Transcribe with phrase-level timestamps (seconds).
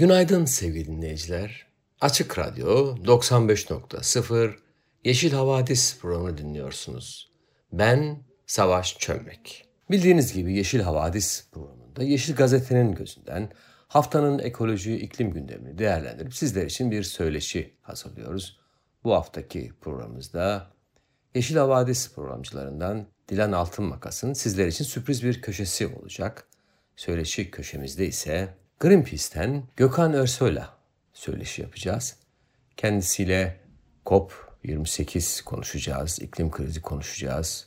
[0.00, 1.66] Günaydın sevgili dinleyiciler.
[2.00, 4.54] Açık Radyo 95.0
[5.04, 7.32] Yeşil Havadis programını dinliyorsunuz.
[7.72, 9.68] Ben Savaş Çömlek.
[9.90, 13.50] Bildiğiniz gibi Yeşil Havadis programında Yeşil Gazete'nin gözünden
[13.88, 18.60] haftanın ekoloji iklim gündemini değerlendirip sizler için bir söyleşi hazırlıyoruz.
[19.04, 20.70] Bu haftaki programımızda
[21.34, 26.46] Yeşil Havadis programcılarından Dilan Altın Makas'ın sizler için sürpriz bir köşesi olacak.
[26.96, 30.68] Söyleşi köşemizde ise Greenpeace'ten Gökhan Örsoy'la
[31.12, 32.16] söyleşi yapacağız.
[32.76, 33.60] Kendisiyle
[34.06, 37.66] COP28 konuşacağız, iklim krizi konuşacağız,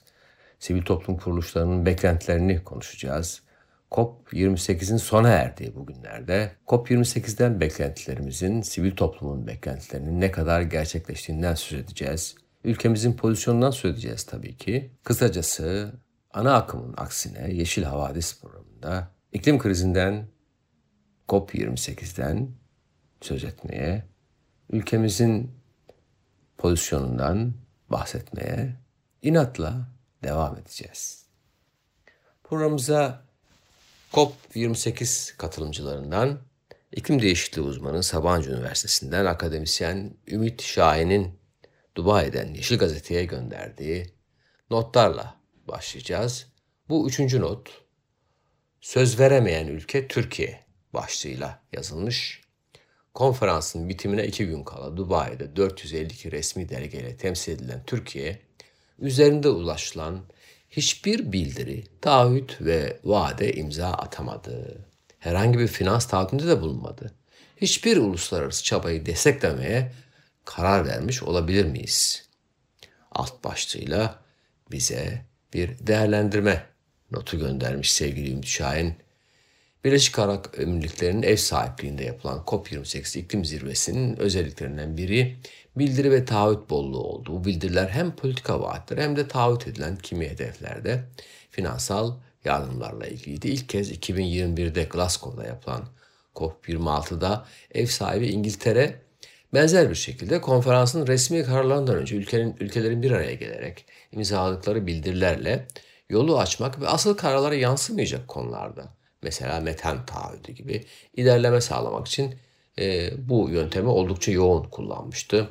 [0.60, 3.42] sivil toplum kuruluşlarının beklentilerini konuşacağız.
[3.92, 12.36] COP28'in sona erdiği bugünlerde COP28'den beklentilerimizin, sivil toplumun beklentilerinin ne kadar gerçekleştiğinden söz edeceğiz.
[12.64, 14.92] Ülkemizin pozisyonundan söz edeceğiz tabii ki.
[15.04, 15.94] Kısacası
[16.34, 20.33] ana akımın aksine Yeşil Havadis programında iklim krizinden
[21.28, 22.52] COP28'den
[23.22, 24.04] söz etmeye,
[24.70, 25.52] ülkemizin
[26.58, 27.54] pozisyonundan
[27.90, 28.76] bahsetmeye
[29.22, 29.88] inatla
[30.24, 31.26] devam edeceğiz.
[32.44, 33.26] Programımıza
[34.14, 36.40] COP28 katılımcılarından
[36.92, 41.40] iklim değişikliği uzmanı Sabancı Üniversitesi'nden akademisyen Ümit Şahin'in
[41.96, 44.14] Dubai'den Yeşil Gazete'ye gönderdiği
[44.70, 46.48] notlarla başlayacağız.
[46.90, 47.70] Bu üçüncü not,
[48.82, 50.63] söz veremeyen ülke Türkiye
[50.94, 52.42] başlığıyla yazılmış.
[53.14, 58.40] Konferansın bitimine iki gün kala Dubai'de 452 resmi delegeyle temsil edilen Türkiye,
[59.00, 60.22] üzerinde ulaşılan
[60.70, 64.86] hiçbir bildiri, taahhüt ve vaade imza atamadı.
[65.20, 67.12] Herhangi bir finans taahhütünde de bulunmadı.
[67.58, 69.92] Hiçbir uluslararası çabayı desteklemeye
[70.46, 72.30] karar vermiş olabilir miyiz?
[73.12, 74.24] Alt başlığıyla
[74.72, 76.66] bize bir değerlendirme
[77.12, 79.03] notu göndermiş sevgili Ümit Şahin.
[79.84, 85.36] Birleşik Arap Emirlikleri'nin ev sahipliğinde yapılan COP28 iklim zirvesinin özelliklerinden biri
[85.76, 87.34] bildiri ve taahhüt bolluğu oldu.
[87.34, 91.04] Bu bildiriler hem politika vaatleri hem de taahhüt edilen kimi hedeflerde
[91.52, 92.14] finansal
[92.46, 93.48] yardımlarla ilgiliydi.
[93.48, 95.84] İlk kez 2021'de Glasgow'da yapılan
[96.36, 99.02] COP26'da ev sahibi İngiltere
[99.54, 105.68] benzer bir şekilde konferansın resmi kararlarından önce ülkenin, ülkelerin bir araya gelerek imzaladıkları bildirilerle
[106.10, 112.36] yolu açmak ve asıl kararlara yansımayacak konularda mesela metan taahhüdü gibi ilerleme sağlamak için
[112.80, 115.50] e, bu yöntemi oldukça yoğun kullanmıştı.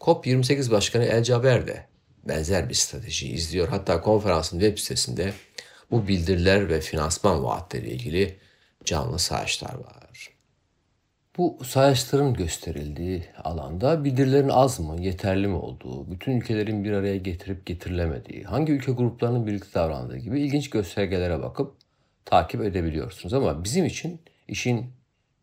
[0.00, 1.86] COP28 Başkanı El Caber de
[2.24, 3.68] benzer bir strateji izliyor.
[3.68, 5.32] Hatta konferansın web sitesinde
[5.90, 8.36] bu bildiriler ve finansman vaatleri ilgili
[8.84, 10.04] canlı sayaçlar var.
[11.38, 17.66] Bu sayaçların gösterildiği alanda bildirilerin az mı, yeterli mi olduğu, bütün ülkelerin bir araya getirip
[17.66, 21.74] getirilemediği, hangi ülke gruplarının birlikte davrandığı gibi ilginç göstergelere bakıp
[22.24, 23.34] takip edebiliyorsunuz.
[23.34, 24.90] Ama bizim için işin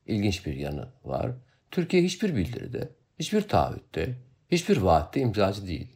[0.08, 1.32] ilginç bir yanı var.
[1.72, 4.16] Türkiye hiçbir bildiride, hiçbir taahhütte,
[4.52, 5.88] hiçbir vaatte imzacı değil.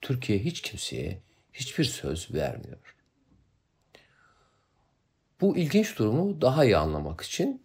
[0.00, 1.18] Türkiye hiç kimseye
[1.52, 2.96] hiçbir söz vermiyor.
[5.40, 7.62] Bu ilginç durumu daha iyi anlamak için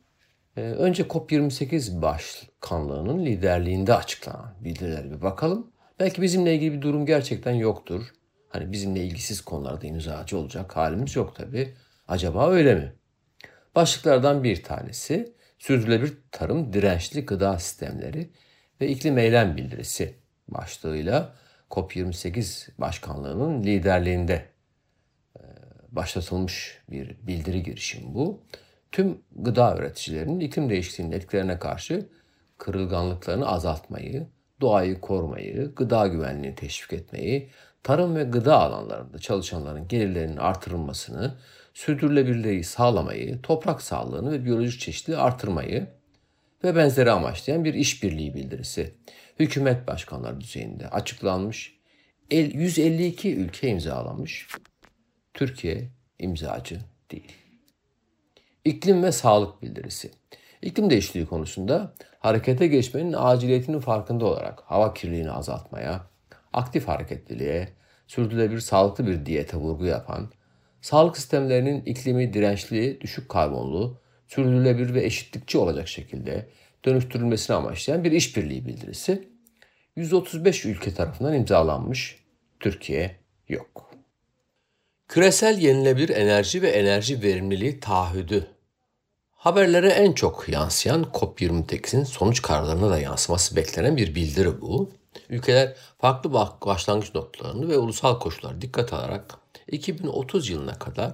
[0.58, 5.72] e, önce COP28 başkanlığının liderliğinde açıklanan bildirilere bir bakalım.
[6.00, 8.02] Belki bizimle ilgili bir durum gerçekten yoktur.
[8.50, 11.74] Hani bizimle ilgisiz konularda imzacı olacak halimiz yok tabii.
[12.08, 12.94] Acaba öyle mi?
[13.76, 18.30] Başlıklardan bir tanesi sürdürülebilir tarım dirençli gıda sistemleri
[18.82, 20.16] ve iklim eylem bildirisi
[20.48, 21.36] başlığıyla
[21.70, 24.46] COP28 başkanlığının liderliğinde
[25.36, 25.42] e,
[25.92, 28.44] başlatılmış bir bildiri girişim bu.
[28.92, 32.10] Tüm gıda üreticilerinin iklim değişikliğinin etkilerine karşı
[32.58, 34.28] kırılganlıklarını azaltmayı,
[34.62, 37.50] doğayı korumayı, gıda güvenliğini teşvik etmeyi,
[37.84, 41.38] tarım ve gıda alanlarında çalışanların gelirlerinin artırılmasını,
[41.78, 45.88] sürdürülebilirliği sağlamayı, toprak sağlığını ve biyolojik çeşitliliği artırmayı
[46.64, 48.94] ve benzeri amaçlayan bir işbirliği bildirisi
[49.40, 51.78] hükümet başkanları düzeyinde açıklanmış.
[52.32, 54.48] 152 ülke imzalamış.
[55.34, 55.90] Türkiye
[56.20, 56.80] imzacı
[57.12, 57.32] değil.
[58.66, 60.12] İklim ve sağlık bildirisi.
[60.62, 66.08] İklim değişikliği konusunda harekete geçmenin aciliyetinin farkında olarak hava kirliliğini azaltmaya,
[66.54, 67.70] aktif hareketliliğe,
[68.08, 70.30] sürdürülebilir sağlıklı bir diyete vurgu yapan
[70.82, 76.50] sağlık sistemlerinin iklimi dirençli, düşük karbonlu, sürdürülebilir ve eşitlikçi olacak şekilde
[76.86, 79.28] dönüştürülmesini amaçlayan bir işbirliği bildirisi
[79.96, 82.28] 135 ülke tarafından imzalanmış.
[82.60, 83.16] Türkiye
[83.50, 83.92] yok.
[85.08, 88.48] Küresel yenilebilir enerji ve enerji verimliliği taahhüdü
[89.38, 94.92] Haberlere en çok yansıyan COP28'in sonuç kararlarına da yansıması beklenen bir bildiri bu.
[95.30, 96.34] Ülkeler farklı
[96.66, 99.36] başlangıç noktalarını ve ulusal koşulları dikkat alarak
[99.72, 101.14] 2030 yılına kadar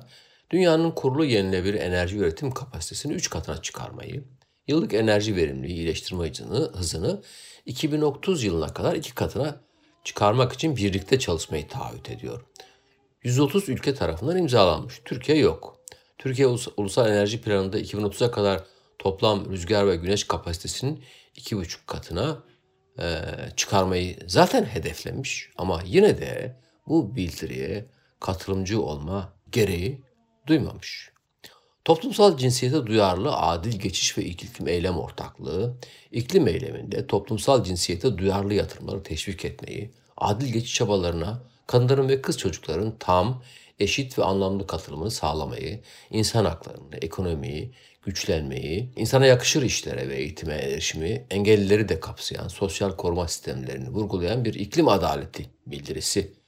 [0.49, 4.23] dünyanın kurulu yenilebilir enerji üretim kapasitesini 3 katına çıkarmayı,
[4.67, 7.21] yıllık enerji verimliliği iyileştirme hızını, hızını
[7.65, 9.61] 2030 yılına kadar 2 katına
[10.03, 12.45] çıkarmak için birlikte çalışmayı taahhüt ediyor.
[13.23, 15.01] 130 ülke tarafından imzalanmış.
[15.05, 15.79] Türkiye yok.
[16.17, 16.47] Türkiye
[16.77, 18.63] Ulusal Enerji Planı'nda 2030'a kadar
[18.99, 21.03] toplam rüzgar ve güneş kapasitesinin
[21.35, 22.43] 2,5 katına
[22.99, 23.21] e,
[23.55, 25.49] çıkarmayı zaten hedeflemiş.
[25.57, 27.85] Ama yine de bu bildiriye
[28.23, 30.01] katılımcı olma gereği
[30.47, 31.11] duymamış.
[31.85, 35.77] Toplumsal cinsiyete duyarlı adil geçiş ve iklim eylem ortaklığı,
[36.11, 42.93] iklim eyleminde toplumsal cinsiyete duyarlı yatırımları teşvik etmeyi, adil geçiş çabalarına kadınların ve kız çocukların
[42.99, 43.43] tam,
[43.79, 45.79] eşit ve anlamlı katılımını sağlamayı,
[46.11, 47.73] insan haklarını, ekonomiyi,
[48.05, 54.53] güçlenmeyi, insana yakışır işlere ve eğitime erişimi, engellileri de kapsayan sosyal koruma sistemlerini vurgulayan bir
[54.53, 56.42] iklim adaleti bildirisi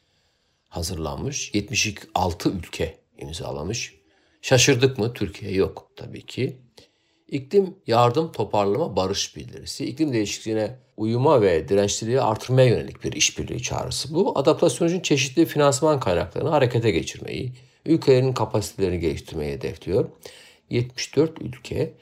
[0.75, 1.51] hazırlanmış.
[1.53, 3.95] 76 ülke imzalamış.
[4.41, 5.13] Şaşırdık mı?
[5.13, 6.57] Türkiye yok tabii ki.
[7.27, 14.13] İklim yardım toparlama barış bildirisi, iklim değişikliğine uyuma ve dirençliliği artırmaya yönelik bir işbirliği çağrısı
[14.13, 14.39] bu.
[14.39, 17.53] Adaptasyon için çeşitli finansman kaynaklarını harekete geçirmeyi,
[17.85, 20.09] ülkelerin kapasitelerini geliştirmeyi hedefliyor.
[20.69, 21.93] 74 ülke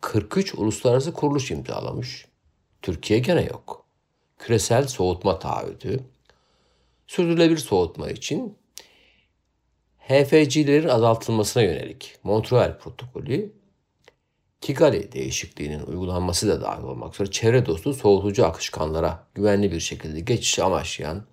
[0.00, 2.26] 43 uluslararası kuruluş imzalamış.
[2.82, 3.86] Türkiye gene yok.
[4.38, 6.00] Küresel soğutma taahhüdü,
[7.10, 8.58] sürdürülebilir soğutma için
[9.98, 13.52] HFC'lerin azaltılmasına yönelik Montreal protokolü
[14.60, 20.62] Kigali değişikliğinin uygulanması da dahil olmak üzere çevre dostu soğutucu akışkanlara güvenli bir şekilde geçişi
[20.62, 21.26] amaçlayan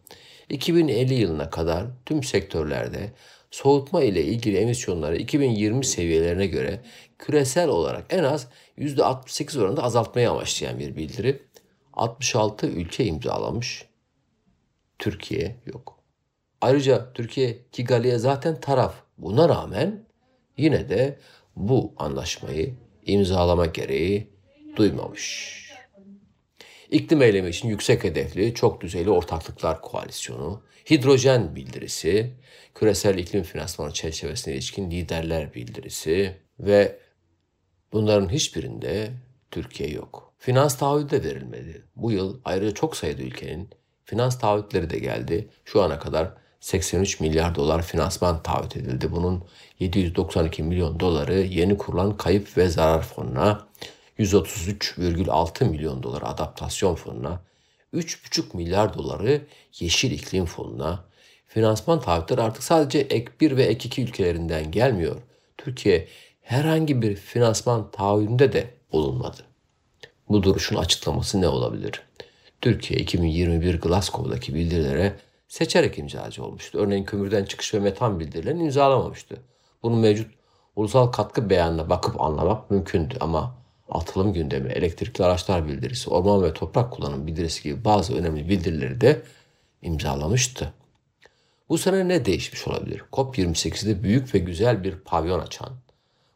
[0.50, 3.14] 2050 yılına kadar tüm sektörlerde
[3.52, 6.82] soğutma ile ilgili emisyonları 2020 seviyelerine göre
[7.20, 8.48] küresel olarak en az
[8.78, 11.42] %68 oranında azaltmayı amaçlayan bir bildiri
[11.94, 13.87] 66 ülke imzalamış.
[15.00, 16.00] Türkiye yok.
[16.62, 18.96] Ayrıca Türkiye Kigali'ye zaten taraf.
[19.18, 20.06] Buna rağmen
[20.58, 21.20] yine de
[21.56, 22.74] bu anlaşmayı
[23.06, 24.28] imzalama gereği
[24.76, 25.58] duymamış.
[26.90, 32.34] İklim eylemi için yüksek hedefli çok düzeyli ortaklıklar koalisyonu, hidrojen bildirisi,
[32.76, 37.00] küresel iklim finansmanı çerçevesine ilişkin liderler bildirisi ve
[37.94, 39.12] bunların hiçbirinde
[39.52, 40.34] Türkiye yok.
[40.38, 41.84] Finans taahhüdü de verilmedi.
[41.96, 43.70] Bu yıl ayrıca çok sayıda ülkenin
[44.08, 45.48] finans taahhütleri de geldi.
[45.66, 49.12] Şu ana kadar 83 milyar dolar finansman taahhüt edildi.
[49.12, 49.44] Bunun
[49.80, 53.68] 792 milyon doları yeni kurulan kayıp ve zarar fonuna,
[54.20, 57.42] 133,6 milyon dolar adaptasyon fonuna,
[57.94, 59.42] 3,5 milyar doları
[59.80, 61.06] yeşil iklim fonuna,
[61.48, 65.16] finansman taahhütleri artık sadece ek 1 ve ek 2 ülkelerinden gelmiyor.
[65.58, 66.08] Türkiye
[66.42, 69.42] herhangi bir finansman taahhüdünde de bulunmadı.
[70.30, 72.07] Bu duruşun açıklaması ne olabilir?
[72.62, 75.16] Türkiye 2021 Glasgow'daki bildirilere
[75.48, 76.78] seçerek imzacı olmuştu.
[76.78, 79.38] Örneğin kömürden çıkış ve metan bildirilerini imzalamamıştı.
[79.84, 80.32] Bunun mevcut
[80.76, 83.58] ulusal katkı beyanına bakıp anlamak mümkündü ama
[83.90, 89.22] atılım gündemi, elektrikli araçlar bildirisi, orman ve toprak kullanım bildirisi gibi bazı önemli bildirileri de
[89.82, 90.74] imzalamıştı.
[91.70, 93.04] Bu sene ne değişmiş olabilir?
[93.12, 95.70] COP28'de büyük ve güzel bir pavyon açan,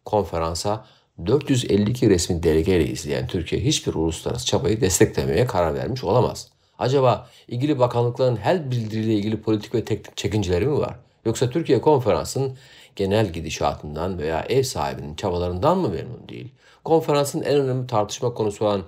[0.05, 0.85] konferansa
[1.25, 6.51] 452 resmi delegeyle izleyen Türkiye hiçbir uluslararası çabayı desteklemeye karar vermiş olamaz.
[6.79, 10.99] Acaba ilgili bakanlıkların her bildiriyle ilgili politik ve teknik çekinceleri mi var?
[11.25, 12.57] Yoksa Türkiye konferansın
[12.95, 16.51] genel gidişatından veya ev sahibinin çabalarından mı memnun değil?
[16.83, 18.83] Konferansın en önemli tartışma konusu olan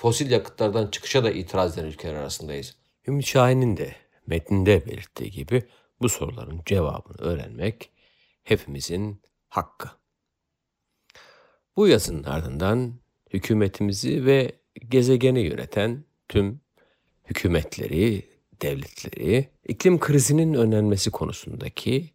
[0.00, 2.74] fosil yakıtlardan çıkışa da itiraz eden ülkeler arasındayız.
[3.08, 3.96] Ümit Şahin'in de
[4.26, 5.62] metninde belirttiği gibi
[6.00, 7.90] bu soruların cevabını öğrenmek
[8.44, 9.88] hepimizin hakkı.
[11.76, 12.94] Bu yazının ardından
[13.32, 14.52] hükümetimizi ve
[14.88, 16.60] gezegeni yöneten tüm
[17.24, 18.30] hükümetleri,
[18.62, 22.10] devletleri iklim krizinin önlenmesi konusundaki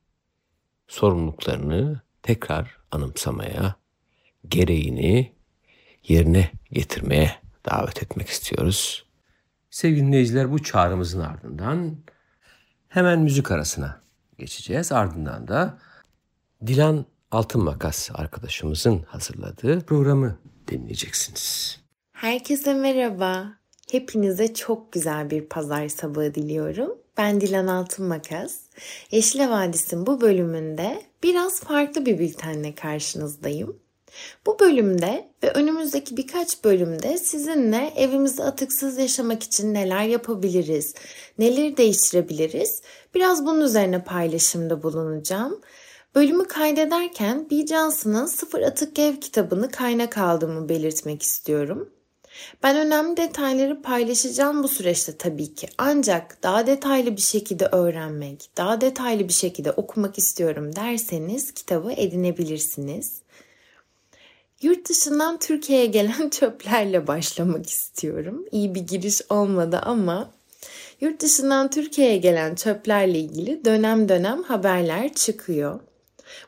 [0.87, 3.75] sorumluluklarını tekrar anımsamaya,
[4.47, 5.33] gereğini
[6.07, 9.05] yerine getirmeye davet etmek istiyoruz.
[9.69, 11.97] Sevgili dinleyiciler bu çağrımızın ardından
[12.87, 14.01] hemen müzik arasına
[14.37, 14.91] geçeceğiz.
[14.91, 15.79] Ardından da
[16.67, 21.79] Dilan Altın Makas arkadaşımızın hazırladığı programı dinleyeceksiniz.
[22.11, 23.47] Herkese merhaba.
[23.91, 26.97] Hepinize çok güzel bir pazar sabahı diliyorum.
[27.17, 28.55] Ben Dilan Altın Makas.
[29.11, 33.79] Yeşile Vadisi'nin bu bölümünde Biraz farklı bir bültenle karşınızdayım.
[34.45, 40.95] Bu bölümde ve önümüzdeki birkaç bölümde sizinle evimizde atıksız yaşamak için neler yapabiliriz,
[41.37, 42.81] neleri değiştirebiliriz
[43.15, 45.61] biraz bunun üzerine paylaşımda bulunacağım.
[46.15, 47.67] Bölümü kaydederken B.
[47.67, 51.89] Johnson'ın Sıfır Atık Ev kitabını kaynak aldığımı belirtmek istiyorum.
[52.63, 55.67] Ben önemli detayları paylaşacağım bu süreçte tabii ki.
[55.77, 63.21] Ancak daha detaylı bir şekilde öğrenmek, daha detaylı bir şekilde okumak istiyorum derseniz kitabı edinebilirsiniz.
[64.61, 68.45] Yurt dışından Türkiye'ye gelen çöplerle başlamak istiyorum.
[68.51, 70.31] İyi bir giriş olmadı ama
[71.01, 75.79] yurt dışından Türkiye'ye gelen çöplerle ilgili dönem dönem haberler çıkıyor.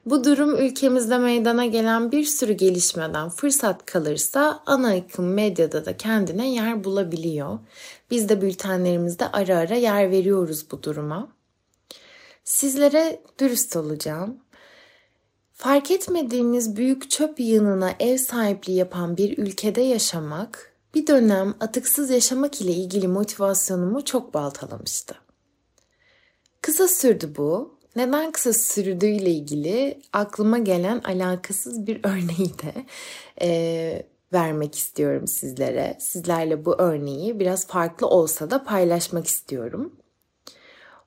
[0.06, 6.54] Bu durum ülkemizde meydana gelen bir sürü gelişmeden fırsat kalırsa ana akım medyada da kendine
[6.54, 7.60] yer bulabiliyor.
[8.12, 11.28] Biz de bültenlerimizde ara ara yer veriyoruz bu duruma.
[12.44, 14.38] Sizlere dürüst olacağım.
[15.54, 22.62] Fark etmediğimiz büyük çöp yığınına ev sahipliği yapan bir ülkede yaşamak bir dönem atıksız yaşamak
[22.62, 25.16] ile ilgili motivasyonumu çok baltalamıştı.
[26.62, 32.86] Kısa sürdü bu neden kısa sürdüğüyle ilgili aklıma gelen alakasız bir örneği de
[33.42, 35.98] e, vermek istiyorum sizlere.
[36.00, 39.96] Sizlerle bu örneği biraz farklı olsa da paylaşmak istiyorum.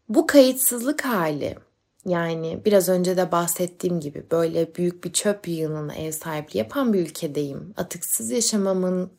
[0.08, 1.56] Bu kayıtsızlık hali
[2.06, 7.00] yani biraz önce de bahsettiğim gibi böyle büyük bir çöp yığınına ev sahipliği yapan bir
[7.00, 7.74] ülkedeyim.
[7.76, 9.10] Atıksız yaşamamın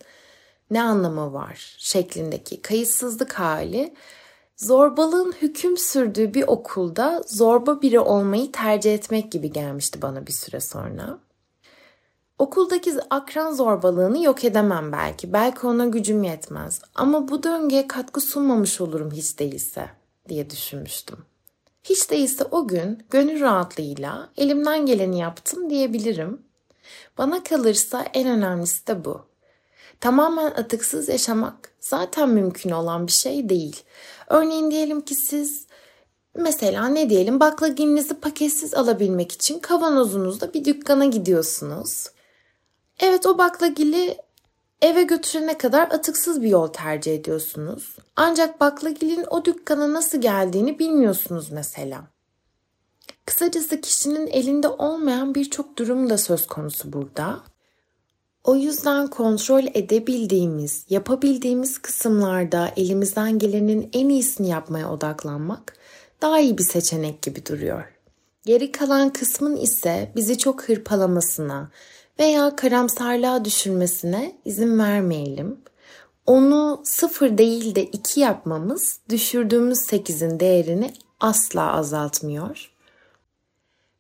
[0.72, 3.94] ne anlamı var şeklindeki kayıtsızlık hali
[4.58, 10.60] Zorbalığın hüküm sürdüğü bir okulda zorba biri olmayı tercih etmek gibi gelmişti bana bir süre
[10.60, 11.20] sonra.
[12.40, 15.34] Okuldaki akran zorbalığını yok edemem belki.
[15.34, 16.82] Belki ona gücüm yetmez.
[16.96, 19.90] Ama bu döngüye katkı sunmamış olurum hiç değilse
[20.30, 21.18] diye düşünmüştüm.
[21.84, 26.42] Hiç değilse o gün gönül rahatlığıyla elimden geleni yaptım diyebilirim.
[27.18, 29.22] Bana kalırsa en önemlisi de bu.
[30.00, 33.84] Tamamen atıksız yaşamak zaten mümkün olan bir şey değil.
[34.28, 35.68] Örneğin diyelim ki siz
[36.36, 42.08] mesela ne diyelim baklagilinizi paketsiz alabilmek için kavanozunuzda bir dükkana gidiyorsunuz.
[43.00, 44.18] Evet o baklagili
[44.82, 47.96] eve götürene kadar atıksız bir yol tercih ediyorsunuz.
[48.16, 52.04] Ancak baklagilin o dükkana nasıl geldiğini bilmiyorsunuz mesela.
[53.26, 57.40] Kısacası kişinin elinde olmayan birçok durum da söz konusu burada.
[58.48, 65.74] O yüzden kontrol edebildiğimiz, yapabildiğimiz kısımlarda elimizden gelenin en iyisini yapmaya odaklanmak
[66.22, 67.84] daha iyi bir seçenek gibi duruyor.
[68.46, 71.72] Geri kalan kısmın ise bizi çok hırpalamasına
[72.20, 75.58] veya karamsarlığa düşürmesine izin vermeyelim.
[76.26, 82.72] Onu sıfır değil de iki yapmamız düşürdüğümüz sekizin değerini asla azaltmıyor.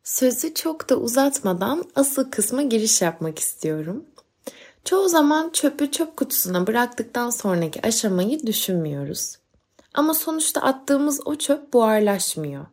[0.03, 4.05] Sözü çok da uzatmadan asıl kısma giriş yapmak istiyorum.
[4.87, 9.35] Çoğu zaman çöpü çöp kutusuna bıraktıktan sonraki aşamayı düşünmüyoruz.
[9.93, 12.65] Ama sonuçta attığımız o çöp buharlaşmıyor.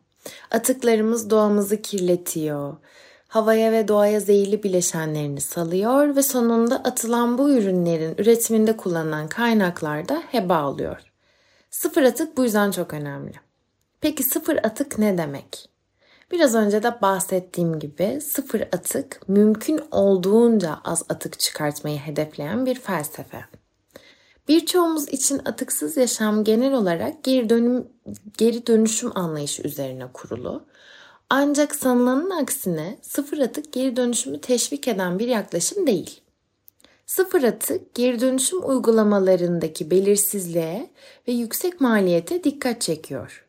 [0.51, 2.75] Atıklarımız doğamızı kirletiyor.
[3.27, 10.23] Havaya ve doğaya zehirli bileşenlerini salıyor ve sonunda atılan bu ürünlerin üretiminde kullanılan kaynaklar da
[10.31, 11.01] heba oluyor.
[11.71, 13.33] Sıfır atık bu yüzden çok önemli.
[14.01, 15.69] Peki sıfır atık ne demek?
[16.31, 23.45] Biraz önce de bahsettiğim gibi sıfır atık mümkün olduğunca az atık çıkartmayı hedefleyen bir felsefe.
[24.47, 27.87] Birçoğumuz için atıksız yaşam genel olarak geri, dönüm,
[28.37, 30.65] geri dönüşüm anlayışı üzerine kurulu.
[31.29, 36.21] Ancak sanılanın aksine sıfır atık geri dönüşümü teşvik eden bir yaklaşım değil.
[37.05, 40.89] Sıfır atık geri dönüşüm uygulamalarındaki belirsizliğe
[41.27, 43.44] ve yüksek maliyete dikkat çekiyor.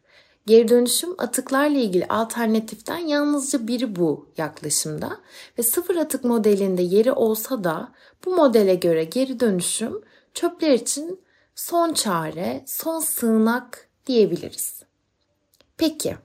[0.46, 5.20] Geri dönüşüm atıklarla ilgili alternatiften yalnızca biri bu yaklaşımda
[5.58, 7.92] ve sıfır atık modelinde yeri olsa da
[8.24, 10.00] bu modele göre geri dönüşüm
[10.34, 11.20] çöpler için
[11.54, 14.82] son çare, son sığınak diyebiliriz.
[15.76, 16.16] Peki,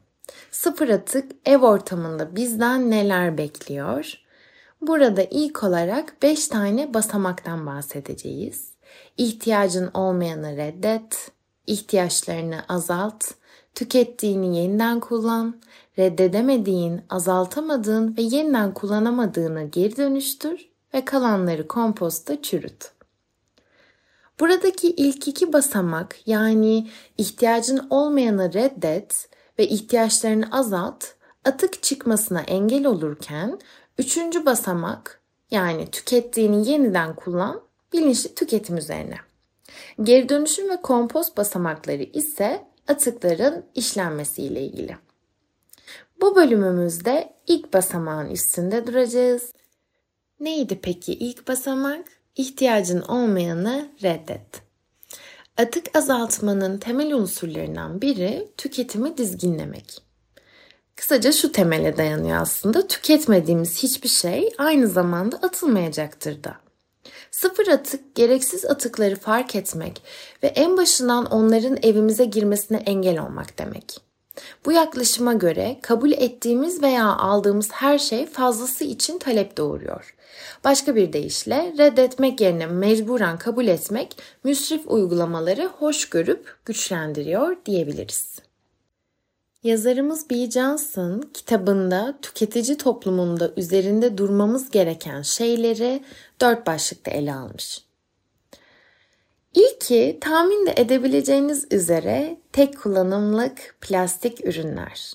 [0.51, 4.13] sıfır atık ev ortamında bizden neler bekliyor?
[4.81, 8.71] Burada ilk olarak 5 tane basamaktan bahsedeceğiz.
[9.17, 11.31] İhtiyacın olmayanı reddet,
[11.67, 13.23] ihtiyaçlarını azalt,
[13.75, 15.61] tükettiğini yeniden kullan,
[15.99, 22.91] reddedemediğin, azaltamadığın ve yeniden kullanamadığını geri dönüştür ve kalanları komposta çürüt.
[24.39, 31.05] Buradaki ilk iki basamak yani ihtiyacın olmayanı reddet ve ihtiyaçlarını azalt
[31.45, 33.59] atık çıkmasına engel olurken
[33.97, 37.61] üçüncü basamak yani tükettiğini yeniden kullan
[37.93, 39.17] bilinçli tüketim üzerine.
[40.03, 44.97] Geri dönüşüm ve kompost basamakları ise atıkların işlenmesiyle ilgili.
[46.21, 49.51] Bu bölümümüzde ilk basamağın üstünde duracağız.
[50.39, 52.05] Neydi peki ilk basamak?
[52.35, 54.61] İhtiyacın olmayanı reddet.
[55.57, 60.01] Atık azaltmanın temel unsurlarından biri tüketimi dizginlemek.
[60.95, 62.87] Kısaca şu temele dayanıyor aslında.
[62.87, 66.70] Tüketmediğimiz hiçbir şey aynı zamanda atılmayacaktır da.
[67.31, 70.03] Sıfır atık, gereksiz atıkları fark etmek
[70.43, 74.01] ve en başından onların evimize girmesine engel olmak demek.
[74.65, 80.15] Bu yaklaşıma göre kabul ettiğimiz veya aldığımız her şey fazlası için talep doğuruyor.
[80.63, 88.50] Başka bir deyişle reddetmek yerine mecburen kabul etmek müsrif uygulamaları hoş görüp güçlendiriyor diyebiliriz.
[89.63, 90.51] Yazarımız B.
[90.51, 96.03] Johnson kitabında tüketici toplumunda üzerinde durmamız gereken şeyleri
[96.41, 97.81] dört başlıkta ele almış.
[99.53, 105.13] İlki tahmin de edebileceğiniz üzere tek kullanımlık plastik ürünler.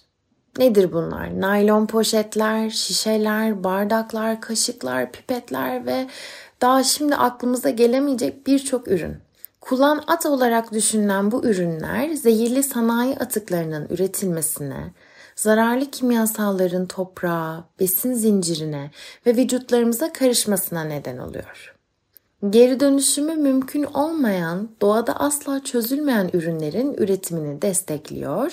[0.58, 1.40] Nedir bunlar?
[1.40, 6.06] Naylon poşetler, şişeler, bardaklar, kaşıklar, pipetler ve
[6.60, 9.25] daha şimdi aklımıza gelemeyecek birçok ürün.
[9.68, 14.92] Kullan at olarak düşünülen bu ürünler zehirli sanayi atıklarının üretilmesine,
[15.36, 18.90] zararlı kimyasalların toprağa, besin zincirine
[19.26, 21.74] ve vücutlarımıza karışmasına neden oluyor.
[22.50, 28.52] Geri dönüşümü mümkün olmayan, doğada asla çözülmeyen ürünlerin üretimini destekliyor.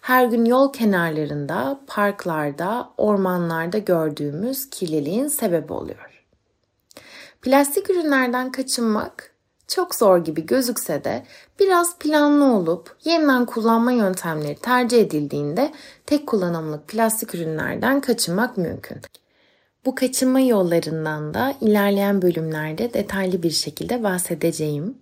[0.00, 6.24] Her gün yol kenarlarında, parklarda, ormanlarda gördüğümüz kirliliğin sebebi oluyor.
[7.42, 9.35] Plastik ürünlerden kaçınmak
[9.68, 11.22] çok zor gibi gözükse de
[11.60, 15.72] biraz planlı olup yeniden kullanma yöntemleri tercih edildiğinde
[16.06, 18.98] tek kullanımlık plastik ürünlerden kaçınmak mümkün.
[19.84, 24.98] Bu kaçınma yollarından da ilerleyen bölümlerde detaylı bir şekilde bahsedeceğim.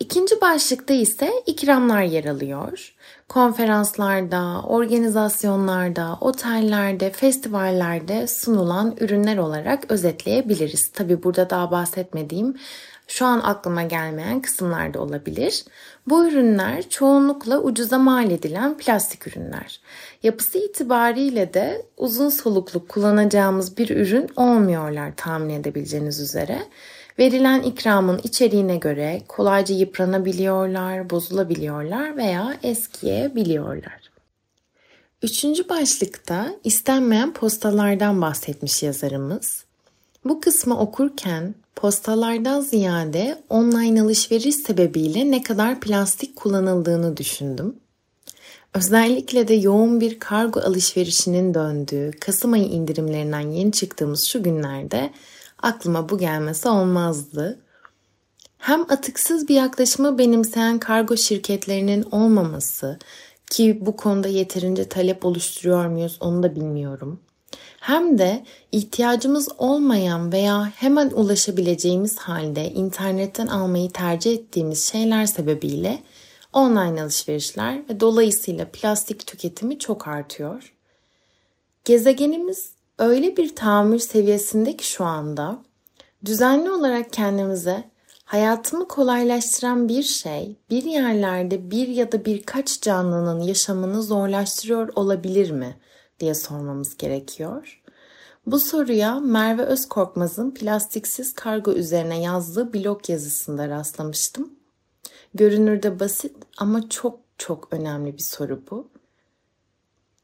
[0.00, 2.94] İkinci başlıkta ise ikramlar yer alıyor.
[3.28, 10.88] Konferanslarda, organizasyonlarda, otellerde, festivallerde sunulan ürünler olarak özetleyebiliriz.
[10.88, 12.56] Tabi burada daha bahsetmediğim
[13.08, 15.64] şu an aklıma gelmeyen kısımlar da olabilir.
[16.06, 19.80] Bu ürünler çoğunlukla ucuza mal edilen plastik ürünler.
[20.22, 26.58] Yapısı itibariyle de uzun soluklu kullanacağımız bir ürün olmuyorlar tahmin edebileceğiniz üzere.
[27.18, 34.10] Verilen ikramın içeriğine göre kolayca yıpranabiliyorlar, bozulabiliyorlar veya eskiyebiliyorlar.
[35.22, 39.67] Üçüncü başlıkta istenmeyen postalardan bahsetmiş yazarımız.
[40.28, 47.76] Bu kısmı okurken postalardan ziyade online alışveriş sebebiyle ne kadar plastik kullanıldığını düşündüm.
[48.74, 55.10] Özellikle de yoğun bir kargo alışverişinin döndüğü Kasım ayı indirimlerinden yeni çıktığımız şu günlerde
[55.62, 57.58] aklıma bu gelmesi olmazdı.
[58.58, 62.98] Hem atıksız bir yaklaşımı benimseyen kargo şirketlerinin olmaması
[63.50, 67.20] ki bu konuda yeterince talep oluşturuyor muyuz onu da bilmiyorum
[67.80, 76.02] hem de ihtiyacımız olmayan veya hemen ulaşabileceğimiz halde internetten almayı tercih ettiğimiz şeyler sebebiyle
[76.52, 80.74] online alışverişler ve dolayısıyla plastik tüketimi çok artıyor.
[81.84, 85.58] Gezegenimiz öyle bir tahammül seviyesinde ki şu anda
[86.24, 87.84] düzenli olarak kendimize
[88.24, 95.76] hayatımı kolaylaştıran bir şey bir yerlerde bir ya da birkaç canlının yaşamını zorlaştırıyor olabilir mi
[96.20, 97.82] diye sormamız gerekiyor.
[98.46, 104.52] Bu soruya Merve Özkorkmaz'ın plastiksiz kargo üzerine yazdığı blog yazısında rastlamıştım.
[105.34, 108.88] Görünürde basit ama çok çok önemli bir soru bu.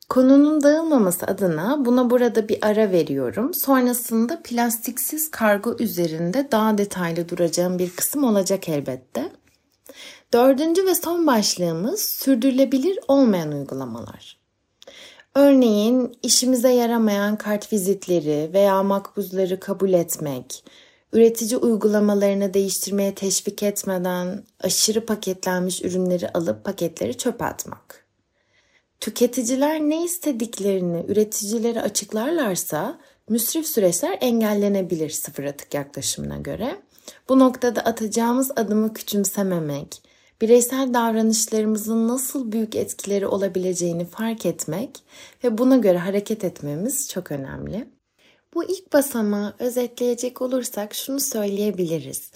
[0.09, 3.55] Konunun dağılmaması adına buna burada bir ara veriyorum.
[3.55, 9.33] Sonrasında plastiksiz kargo üzerinde daha detaylı duracağım bir kısım olacak elbette.
[10.33, 14.44] Dördüncü ve son başlığımız sürdürülebilir olmayan uygulamalar.
[15.37, 20.65] Örneğin işimize yaramayan kart vizitleri veya makbuzları kabul etmek,
[21.13, 28.05] üretici uygulamalarını değiştirmeye teşvik etmeden aşırı paketlenmiş ürünleri alıp paketleri çöpe atmak.
[29.01, 36.77] Tüketiciler ne istediklerini üreticilere açıklarlarsa müsrif süreçler engellenebilir sıfır atık yaklaşımına göre.
[37.29, 40.03] Bu noktada atacağımız adımı küçümsememek,
[40.45, 44.91] bireysel davranışlarımızın nasıl büyük etkileri olabileceğini fark etmek
[45.45, 47.89] ve buna göre hareket etmemiz çok önemli.
[48.55, 52.31] Bu ilk basamağı özetleyecek olursak şunu söyleyebiliriz.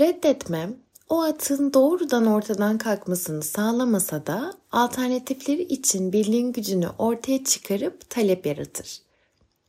[0.00, 0.76] Reddetmem
[1.08, 8.98] o atın doğrudan ortadan kalkmasını sağlamasa da alternatifleri için birliğin gücünü ortaya çıkarıp talep yaratır.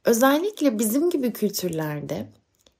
[0.06, 2.28] Özellikle bizim gibi kültürlerde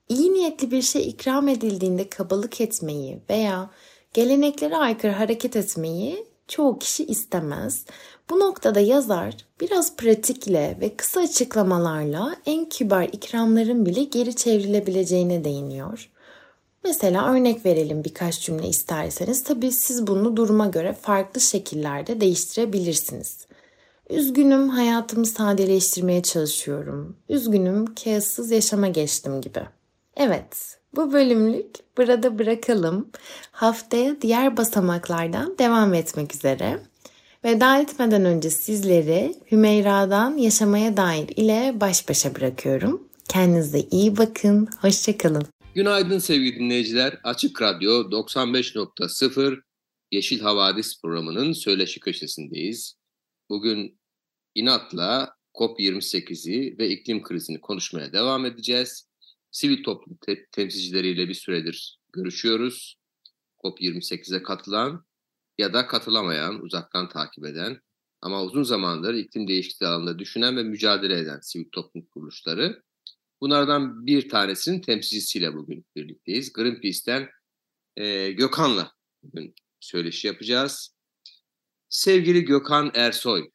[0.10, 3.70] iyi niyetli bir şey ikram edildiğinde kabalık etmeyi veya
[4.16, 7.86] geleneklere aykırı hareket etmeyi çoğu kişi istemez.
[8.30, 16.10] Bu noktada yazar biraz pratikle ve kısa açıklamalarla en kibar ikramların bile geri çevrilebileceğine değiniyor.
[16.84, 19.44] Mesela örnek verelim birkaç cümle isterseniz.
[19.44, 23.48] Tabii siz bunu duruma göre farklı şekillerde değiştirebilirsiniz.
[24.10, 27.18] Üzgünüm hayatımı sadeleştirmeye çalışıyorum.
[27.30, 29.62] Üzgünüm kağıtsız yaşama geçtim gibi.
[30.18, 33.10] Evet, bu bölümlük burada bırakalım.
[33.52, 36.80] Haftaya diğer basamaklardan devam etmek üzere.
[37.46, 43.08] Veda etmeden önce sizleri Hümeyra'dan Yaşamaya Dair ile baş başa bırakıyorum.
[43.30, 45.44] Kendinize iyi bakın, hoşçakalın.
[45.76, 47.20] Günaydın sevgili dinleyiciler.
[47.24, 49.62] Açık Radyo 95.0
[50.12, 52.96] Yeşil Havadis programının söyleşi köşesindeyiz.
[53.50, 54.00] Bugün
[54.56, 59.05] inatla COP28'i ve iklim krizini konuşmaya devam edeceğiz.
[59.56, 62.98] Sivil toplum te- temsilcileriyle bir süredir görüşüyoruz.
[63.64, 65.06] COP28'e katılan
[65.58, 67.82] ya da katılamayan, uzaktan takip eden
[68.22, 72.84] ama uzun zamandır iklim değişikliği alanında düşünen ve mücadele eden sivil toplum kuruluşları.
[73.42, 76.54] Bunlardan bir tanesinin temsilcisiyle bugün birlikteyiz.
[76.54, 77.30] Greenpeace'ten
[77.96, 78.92] e, Gökhan'la
[79.24, 80.96] bugün söyleşi yapacağız.
[81.90, 83.50] Sevgili Gökhan Ersoy,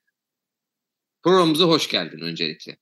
[1.23, 2.80] programımıza hoş geldin öncelikle.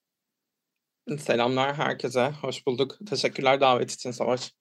[1.16, 2.98] Selamlar herkese, hoş bulduk.
[3.10, 4.52] Teşekkürler davet için Savaş.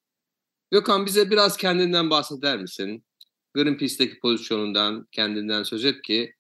[0.72, 3.06] Gökhan bize biraz kendinden bahseder misin?
[3.54, 6.34] Greenpeace'teki pozisyonundan, kendinden söz et ki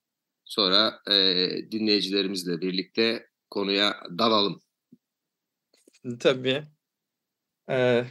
[0.45, 1.13] sonra e,
[1.71, 4.61] dinleyicilerimizle birlikte konuya dalalım.
[6.19, 6.63] Tabii.
[7.69, 8.05] Ee,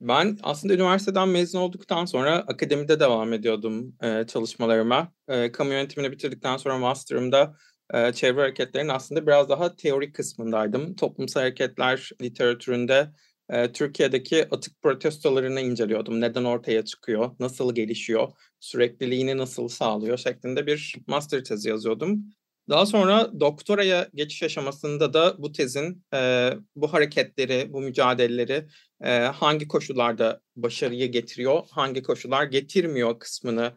[0.00, 5.12] ben aslında üniversiteden mezun olduktan sonra akademide devam ediyordum e, çalışmalarıma.
[5.28, 7.56] E, kamu yönetimini bitirdikten sonra master'ımda
[7.92, 10.94] e, çevre hareketlerinin aslında biraz daha teorik kısmındaydım.
[10.96, 13.10] Toplumsal hareketler literatüründe
[13.50, 16.20] e, Türkiye'deki atık protestolarını inceliyordum.
[16.20, 18.28] Neden ortaya çıkıyor, nasıl gelişiyor,
[18.60, 22.24] sürekliliğini nasıl sağlıyor şeklinde bir master tezi yazıyordum.
[22.68, 28.66] Daha sonra doktoraya geçiş aşamasında da bu tezin e, bu hareketleri, bu mücadeleleri
[29.00, 33.72] e, hangi koşullarda başarıyı getiriyor, hangi koşullar getirmiyor kısmını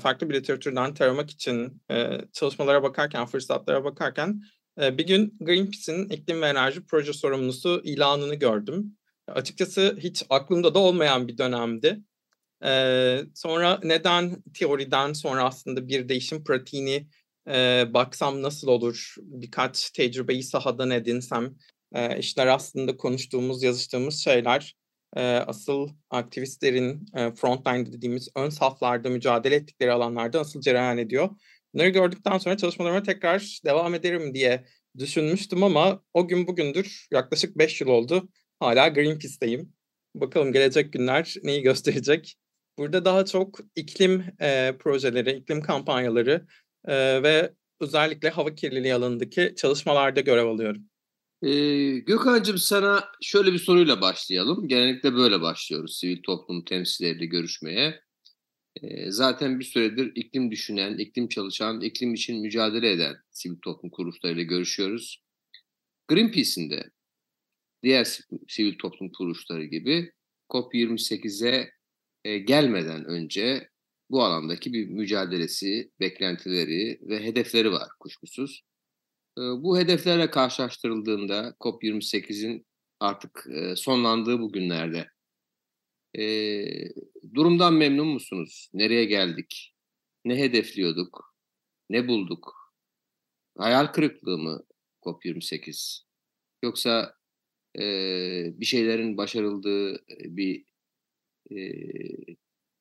[0.00, 1.82] farklı bir literatürden taramak için
[2.32, 4.42] çalışmalara bakarken, fırsatlara bakarken
[4.78, 8.96] bir gün Greenpeace'in iklim ve enerji proje sorumlusu ilanını gördüm.
[9.28, 12.00] Açıkçası hiç aklımda da olmayan bir dönemdi.
[13.34, 17.08] Sonra neden teoriden sonra aslında bir değişim pratiğini
[17.94, 21.54] baksam nasıl olur, birkaç tecrübeyi sahadan edinsem,
[22.18, 24.76] işler aslında konuştuğumuz, yazıştığımız şeyler
[25.22, 31.28] asıl aktivistlerin e, frontline dediğimiz ön saflarda mücadele ettikleri alanlarda nasıl cereyan ediyor.
[31.74, 34.64] Bunları gördükten sonra çalışmalarıma tekrar devam ederim diye
[34.98, 38.28] düşünmüştüm ama o gün bugündür yaklaşık 5 yıl oldu.
[38.60, 39.72] Hala Greenpeace'teyim.
[40.14, 42.36] Bakalım gelecek günler neyi gösterecek.
[42.78, 46.46] Burada daha çok iklim e, projeleri, iklim kampanyaları
[46.84, 50.87] e, ve özellikle hava kirliliği alanındaki çalışmalarda görev alıyorum.
[51.42, 54.68] Ee, Gökhan'cığım sana şöyle bir soruyla başlayalım.
[54.68, 58.00] Genellikle böyle başlıyoruz sivil toplum temsilcileriyle görüşmeye.
[58.82, 64.42] Ee, zaten bir süredir iklim düşünen, iklim çalışan, iklim için mücadele eden sivil toplum kuruluşlarıyla
[64.42, 65.22] görüşüyoruz.
[66.08, 66.90] Greenpeace'in de
[67.82, 70.12] diğer sivil toplum kuruluşları gibi
[70.48, 71.70] COP28'e
[72.24, 73.68] e, gelmeden önce
[74.10, 78.67] bu alandaki bir mücadelesi, beklentileri ve hedefleri var kuşkusuz.
[79.38, 82.66] Bu hedeflerle karşılaştırıldığında COP28'in
[83.00, 83.46] artık
[83.76, 85.08] sonlandığı bu günlerde
[87.34, 88.70] durumdan memnun musunuz?
[88.74, 89.74] Nereye geldik?
[90.24, 91.36] Ne hedefliyorduk?
[91.90, 92.74] Ne bulduk?
[93.58, 94.64] Hayal kırıklığı mı
[95.02, 96.02] COP28?
[96.62, 97.14] Yoksa
[98.58, 100.64] bir şeylerin başarıldığı bir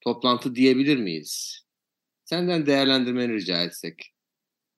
[0.02, 1.62] toplantı diyebilir miyiz?
[2.26, 4.14] Senden değerlendirmeni rica etsek.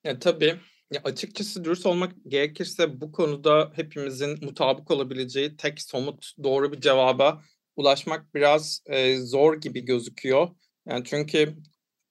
[0.04, 0.60] Ya, tabii.
[0.92, 7.42] Ya, açıkçası dürüst olmak gerekirse bu konuda hepimizin mutabık olabileceği tek somut doğru bir cevaba
[7.76, 10.50] ulaşmak biraz e, zor gibi gözüküyor.
[10.88, 11.56] Yani çünkü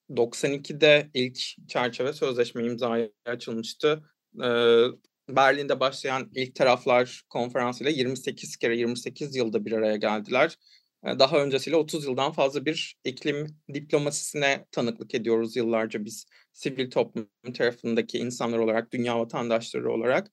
[0.09, 1.37] 92'de ilk
[1.69, 4.03] çerçeve sözleşme imzaya açılmıştı.
[4.43, 4.47] E,
[5.29, 10.55] Berlin'de başlayan ilk taraflar konferansıyla 28 kere 28 yılda bir araya geldiler.
[11.03, 18.17] Daha öncesiyle 30 yıldan fazla bir iklim diplomasisine tanıklık ediyoruz yıllarca biz sivil toplum tarafındaki
[18.17, 20.31] insanlar olarak, dünya vatandaşları olarak.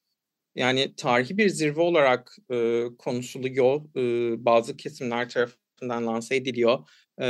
[0.55, 6.89] Yani tarihi bir zirve olarak e, konuşuluyor, e, bazı kesimler tarafından lanse ediliyor.
[7.21, 7.27] E,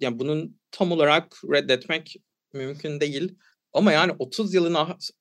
[0.00, 2.16] yani bunun tam olarak reddetmek
[2.52, 3.38] mümkün değil.
[3.72, 4.76] Ama yani 30 yılın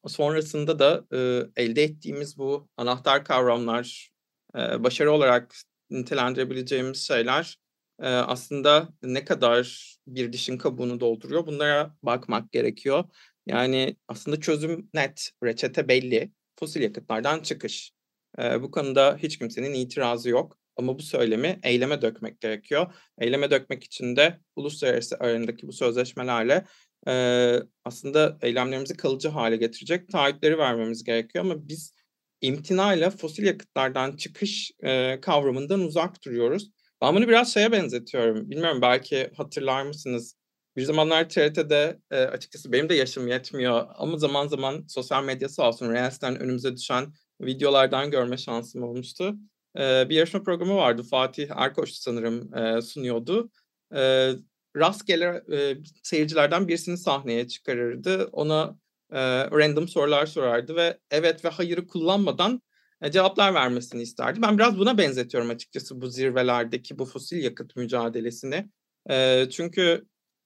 [0.08, 1.18] sonrasında da e,
[1.64, 4.12] elde ettiğimiz bu anahtar kavramlar,
[4.56, 5.56] e, başarı olarak
[5.90, 7.58] nitelendirebileceğimiz şeyler
[8.02, 13.04] aslında ne kadar bir dişin kabuğunu dolduruyor bunlara bakmak gerekiyor.
[13.48, 16.32] Yani aslında çözüm net, reçete belli.
[16.60, 17.92] Fosil yakıtlardan çıkış.
[18.38, 20.60] bu konuda hiç kimsenin itirazı yok.
[20.80, 22.94] Ama bu söylemi eyleme dökmek gerekiyor.
[23.18, 26.66] Eyleme dökmek için de uluslararası arasındaki bu sözleşmelerle
[27.08, 31.46] e, aslında eylemlerimizi kalıcı hale getirecek taahhütleri vermemiz gerekiyor.
[31.46, 31.94] Ama biz
[32.42, 36.72] imtinayla fosil yakıtlardan çıkış e, kavramından uzak duruyoruz.
[37.02, 38.50] Ben bunu biraz şeye benzetiyorum.
[38.50, 40.36] Bilmiyorum belki hatırlar mısınız?
[40.76, 45.68] Bir zamanlar TRT'de e, açıkçası benim de yaşım yetmiyor ama zaman zaman sosyal medya sağ
[45.68, 49.36] olsun Reels'ten önümüze düşen videolardan görme şansım olmuştu.
[49.78, 51.04] E, bir yarışma programı vardı.
[51.04, 53.52] Fatih Erkoç sanırım e, sunuyordu.
[53.96, 54.32] E,
[54.78, 58.26] rastgele e, seyircilerden birisini sahneye çıkarırdı.
[58.32, 58.80] Ona
[59.12, 59.20] e,
[59.52, 62.62] random sorular sorardı ve evet ve hayırı kullanmadan
[63.02, 64.42] e, cevaplar vermesini isterdi.
[64.42, 68.70] Ben biraz buna benzetiyorum açıkçası bu zirvelerdeki bu fosil yakıt mücadelesini.
[69.10, 70.06] E, çünkü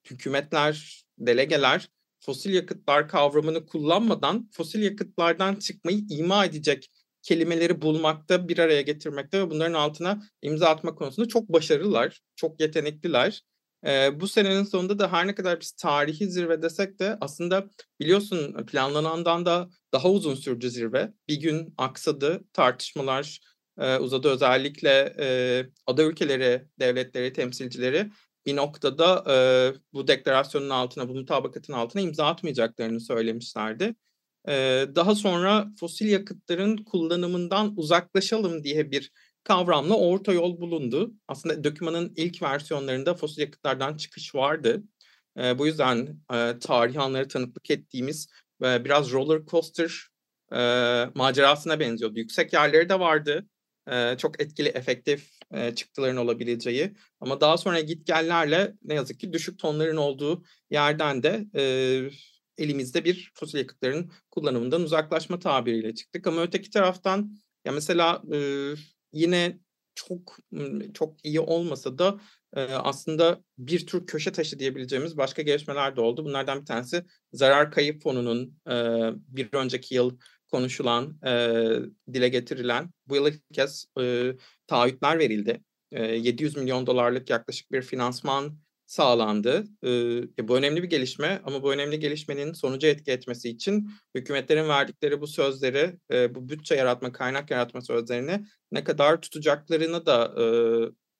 [0.09, 6.89] hükümetler, delegeler fosil yakıtlar kavramını kullanmadan fosil yakıtlardan çıkmayı ima edecek
[7.21, 13.41] kelimeleri bulmakta, bir araya getirmekte ve bunların altına imza atma konusunda çok başarılılar, çok yetenekliler.
[13.85, 17.69] Ee, bu senenin sonunda da her ne kadar biz tarihi zirve desek de aslında
[17.99, 21.13] biliyorsun planlanandan da daha uzun sürdü zirve.
[21.27, 23.39] Bir gün aksadı, tartışmalar
[23.79, 24.29] e, uzadı.
[24.29, 28.11] Özellikle e, ada ülkeleri, devletleri, temsilcileri
[28.45, 29.35] bir noktada e,
[29.93, 33.95] bu deklarasyonun altına, bu mutabakatın altına imza atmayacaklarını söylemişlerdi.
[34.47, 39.11] E, daha sonra fosil yakıtların kullanımından uzaklaşalım diye bir
[39.43, 41.13] kavramla orta yol bulundu.
[41.27, 44.83] Aslında dokümanın ilk versiyonlarında fosil yakıtlardan çıkış vardı.
[45.39, 48.27] E, bu yüzden e, tarih anları tanıklık ettiğimiz
[48.63, 50.07] e, biraz roller coaster
[50.53, 50.57] e,
[51.15, 52.19] macerasına benziyordu.
[52.19, 53.47] Yüksek yerleri de vardı.
[53.91, 56.93] E, çok etkili, efektif e, çıktıların olabileceği.
[57.19, 61.63] Ama daha sonra gitgellerle ne yazık ki düşük tonların olduğu yerden de e,
[62.57, 66.27] elimizde bir fosil yakıtların kullanımından uzaklaşma tabiriyle çıktık.
[66.27, 68.37] Ama öteki taraftan ya mesela e,
[69.13, 69.59] yine
[69.95, 70.37] çok
[70.93, 72.19] çok iyi olmasa da
[72.55, 76.25] e, aslında bir tür köşe taşı diyebileceğimiz başka gelişmeler de oldu.
[76.25, 78.73] Bunlardan bir tanesi zarar kayıp fonunun e,
[79.27, 80.17] bir önceki yıl
[80.51, 81.59] konuşulan, e,
[82.13, 84.31] dile getirilen bu yıl ilk kez e,
[84.67, 85.63] taahhütler verildi.
[85.91, 88.57] E, 700 milyon dolarlık yaklaşık bir finansman
[88.93, 89.63] sağlandı.
[89.83, 95.21] E, bu önemli bir gelişme ama bu önemli gelişmenin sonucu etki etmesi için hükümetlerin verdikleri
[95.21, 100.45] bu sözleri, e, bu bütçe yaratma, kaynak yaratma sözlerini ne kadar tutacaklarına da e,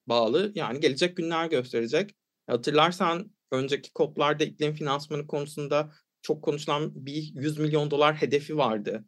[0.08, 0.52] bağlı.
[0.56, 2.16] Yani gelecek günler gösterecek.
[2.48, 9.06] Hatırlarsan önceki COP'larda iklim finansmanı konusunda çok konuşulan bir 100 milyon dolar hedefi vardı.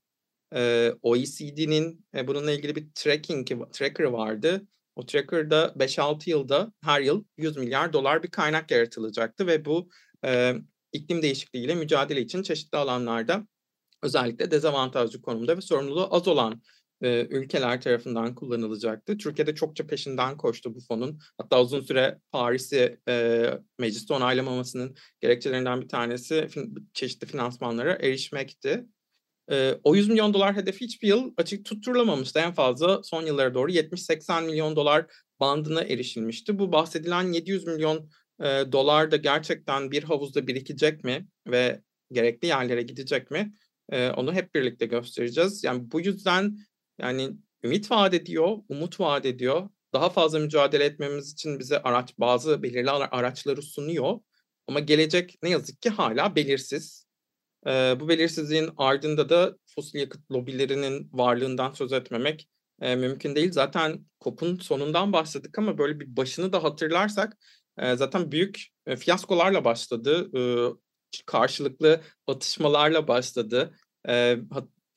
[0.56, 7.24] E, OECD'nin e, bununla ilgili bir tracking tracker vardı o tracker'da 5-6 yılda her yıl
[7.38, 9.90] 100 milyar dolar bir kaynak yaratılacaktı ve bu
[10.26, 10.54] e,
[10.92, 13.48] iklim değişikliğiyle mücadele için çeşitli alanlarda
[14.04, 16.62] özellikle dezavantajlı konumda ve sorumluluğu az olan
[17.02, 19.18] e, ülkeler tarafından kullanılacaktı.
[19.18, 21.20] Türkiye'de çokça peşinden koştu bu fonun.
[21.38, 23.46] Hatta uzun süre Paris'i e,
[23.80, 26.48] mecliste onaylamamasının gerekçelerinden bir tanesi
[26.94, 28.86] çeşitli finansmanlara erişmekti.
[29.52, 32.40] E, o 100 milyon dolar hedefi hiçbir yıl açık tutturulamamıştı.
[32.40, 35.06] En fazla son yıllara doğru 70-80 milyon dolar
[35.40, 36.60] bandına erişilmişti.
[36.60, 41.82] Bu bahsedilen 700 milyon e, dolar da gerçekten bir havuzda birikecek mi ve
[42.12, 43.54] gerekli yerlere gidecek mi?
[43.92, 45.64] E, onu hep birlikte göstereceğiz.
[45.64, 46.58] Yani bu yüzden
[47.00, 47.32] yani
[47.64, 49.70] ümit vaat ediyor, umut vaat ediyor.
[49.94, 54.20] Daha fazla mücadele etmemiz için bize araç bazı belirli araçları sunuyor.
[54.68, 57.05] Ama gelecek ne yazık ki hala belirsiz.
[57.68, 62.50] E, bu belirsizliğin ardında da fosil yakıt lobilerinin varlığından söz etmemek
[62.82, 63.52] e, mümkün değil.
[63.52, 67.38] Zaten COP'un sonundan bahsettik ama böyle bir başını da hatırlarsak
[67.78, 70.30] e, zaten büyük e, fiyaskolarla başladı.
[70.38, 70.42] E,
[71.26, 73.76] karşılıklı atışmalarla başladı.
[74.10, 74.38] E,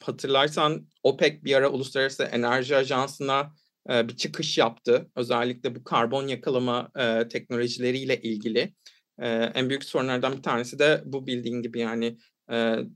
[0.02, 3.54] hatırlarsan OPEC bir ara Uluslararası Enerji Ajansı'na
[3.90, 5.10] e, bir çıkış yaptı.
[5.16, 8.74] Özellikle bu karbon yakalama e, teknolojileriyle ilgili.
[9.18, 12.18] E, en büyük sorunlardan bir tanesi de bu bildiğin gibi yani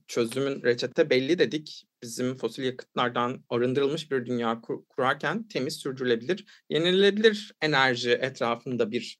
[0.08, 1.84] çözümün reçete belli dedik.
[2.02, 9.18] Bizim fosil yakıtlardan arındırılmış bir dünya kur, kurarken temiz, sürdürülebilir, yenilebilir enerji etrafında bir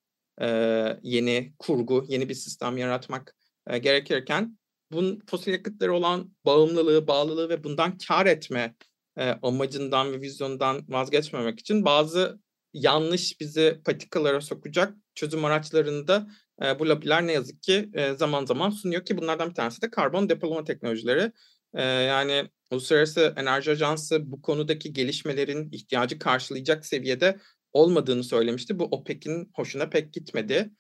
[1.03, 3.35] yeni kurgu, yeni bir sistem yaratmak
[3.81, 4.59] gerekirken
[4.93, 8.75] bunun fosil yakıtları olan bağımlılığı, bağlılığı ve bundan kar etme
[9.43, 12.41] amacından ve vizyondan vazgeçmemek için bazı
[12.73, 16.27] yanlış bizi patikalara sokacak çözüm araçlarında
[16.65, 19.91] e, bu lobiler ne yazık ki e, zaman zaman sunuyor ki bunlardan bir tanesi de
[19.91, 21.33] karbon depolama teknolojileri.
[21.75, 27.39] E, yani Uluslararası Enerji Ajansı bu konudaki gelişmelerin ihtiyacı karşılayacak seviyede
[27.73, 28.79] olmadığını söylemişti.
[28.79, 30.71] Bu OPEC'in hoşuna pek gitmedi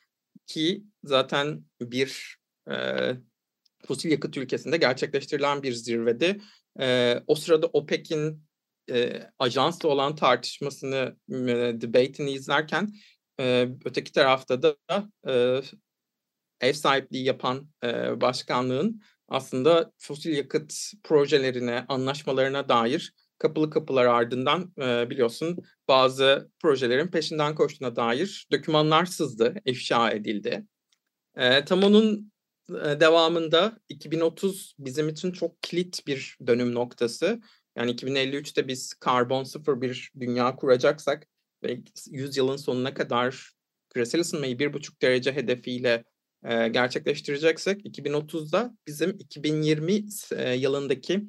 [0.46, 2.36] ki zaten bir
[2.70, 2.76] e,
[3.86, 6.40] fosil yakıt ülkesinde gerçekleştirilen bir zirvede
[6.80, 8.44] e, o sırada OPEC'in
[8.90, 12.94] e, ajansla olan tartışmasını, e, debate'ini izlerken
[13.40, 14.76] e, öteki tarafta da
[15.28, 15.60] e,
[16.60, 25.10] ev sahipliği yapan e, başkanlığın aslında fosil yakıt projelerine, anlaşmalarına dair kapılı kapılar ardından e,
[25.10, 30.66] biliyorsun bazı projelerin peşinden koştuğuna dair dokümanlar sızdı, ifşa edildi.
[31.36, 32.32] E, tam onun
[32.70, 37.40] e, devamında 2030 bizim için çok kilit bir dönüm noktası.
[37.76, 41.28] Yani 2053'te biz karbon sıfır bir dünya kuracaksak
[41.62, 43.52] ve 100 yılın sonuna kadar
[43.90, 46.04] küresel ısınmayı bir buçuk derece hedefiyle
[46.44, 50.04] e, gerçekleştireceksek 2030'da bizim 2020
[50.36, 51.22] e, yılındaki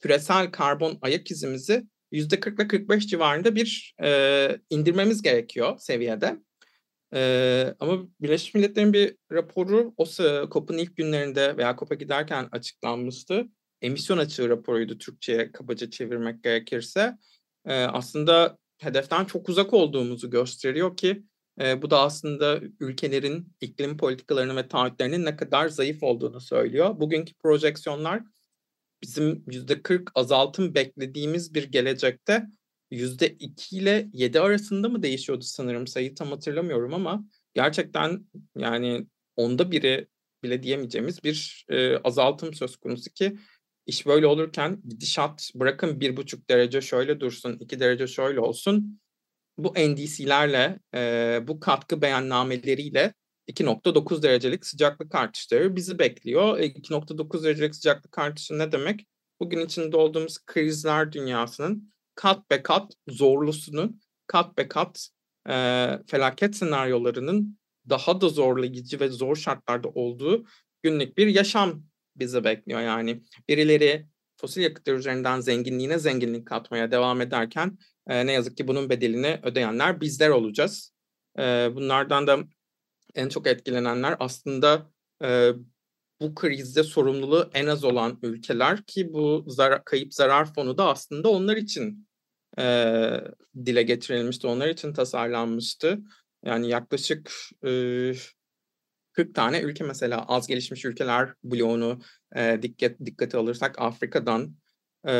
[0.00, 6.36] küresel karbon ayak izimizi %40 ile 45 civarında bir e, indirmemiz gerekiyor seviyede.
[7.14, 10.04] E, ama Birleşmiş Milletler'in bir raporu o
[10.52, 13.46] COP'un ilk günlerinde veya COP'a giderken açıklanmıştı.
[13.82, 17.18] Emisyon açığı raporuydu Türkçe'ye kabaca çevirmek gerekirse.
[17.66, 21.22] E, aslında hedeften çok uzak olduğumuzu gösteriyor ki
[21.60, 27.00] e, bu da aslında ülkelerin iklim politikalarının ve taahhütlerinin ne kadar zayıf olduğunu söylüyor.
[27.00, 28.22] Bugünkü projeksiyonlar
[29.02, 32.46] bizim %40 azaltım beklediğimiz bir gelecekte
[32.90, 40.08] %2 ile 7 arasında mı değişiyordu sanırım sayı tam hatırlamıyorum ama gerçekten yani onda biri
[40.42, 43.38] bile diyemeyeceğimiz bir e, azaltım söz konusu ki
[43.88, 49.00] iş böyle olurken gidişat bırakın bir buçuk derece şöyle dursun, iki derece şöyle olsun.
[49.58, 53.14] Bu NDC'lerle, e, bu katkı beyannameleriyle
[53.48, 56.58] 2.9 derecelik sıcaklık artışları bizi bekliyor.
[56.58, 59.06] 2.9 e, derecelik sıcaklık artışı ne demek?
[59.40, 65.08] Bugün içinde olduğumuz krizler dünyasının kat be kat zorlusunun, kat be kat
[65.48, 65.54] e,
[66.06, 70.44] felaket senaryolarının daha da zorlayıcı ve zor şartlarda olduğu
[70.82, 71.82] günlük bir yaşam
[72.18, 72.80] bizi bekliyor.
[72.80, 78.90] Yani birileri fosil yakıtlar üzerinden zenginliğine zenginlik katmaya devam ederken e, ne yazık ki bunun
[78.90, 80.92] bedelini ödeyenler bizler olacağız.
[81.38, 81.42] E,
[81.74, 82.38] bunlardan da
[83.14, 84.90] en çok etkilenenler aslında
[85.24, 85.52] e,
[86.20, 91.28] bu krizde sorumluluğu en az olan ülkeler ki bu zar kayıp zarar fonu da aslında
[91.28, 92.08] onlar için
[92.58, 92.64] e,
[93.64, 95.98] dile getirilmişti, onlar için tasarlanmıştı.
[96.44, 97.32] Yani yaklaşık
[99.18, 102.00] 40 tane ülke mesela az gelişmiş ülkeler bloğunu
[102.36, 104.56] e, dikkat dikkate alırsak Afrika'dan,
[105.08, 105.12] e,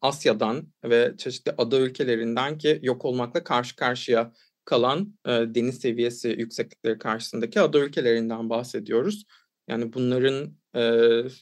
[0.00, 4.32] Asya'dan ve çeşitli ada ülkelerinden ki yok olmakla karşı karşıya
[4.64, 9.24] kalan e, deniz seviyesi yükseklikleri karşısındaki ada ülkelerinden bahsediyoruz.
[9.68, 10.82] Yani bunların e,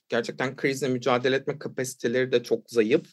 [0.09, 3.07] gerçekten krizle mücadele etme kapasiteleri de çok zayıf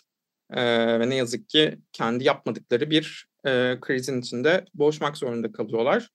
[0.49, 0.63] e,
[0.99, 6.09] ve ne yazık ki kendi yapmadıkları bir e, krizin içinde boğuşmak zorunda kalıyorlar.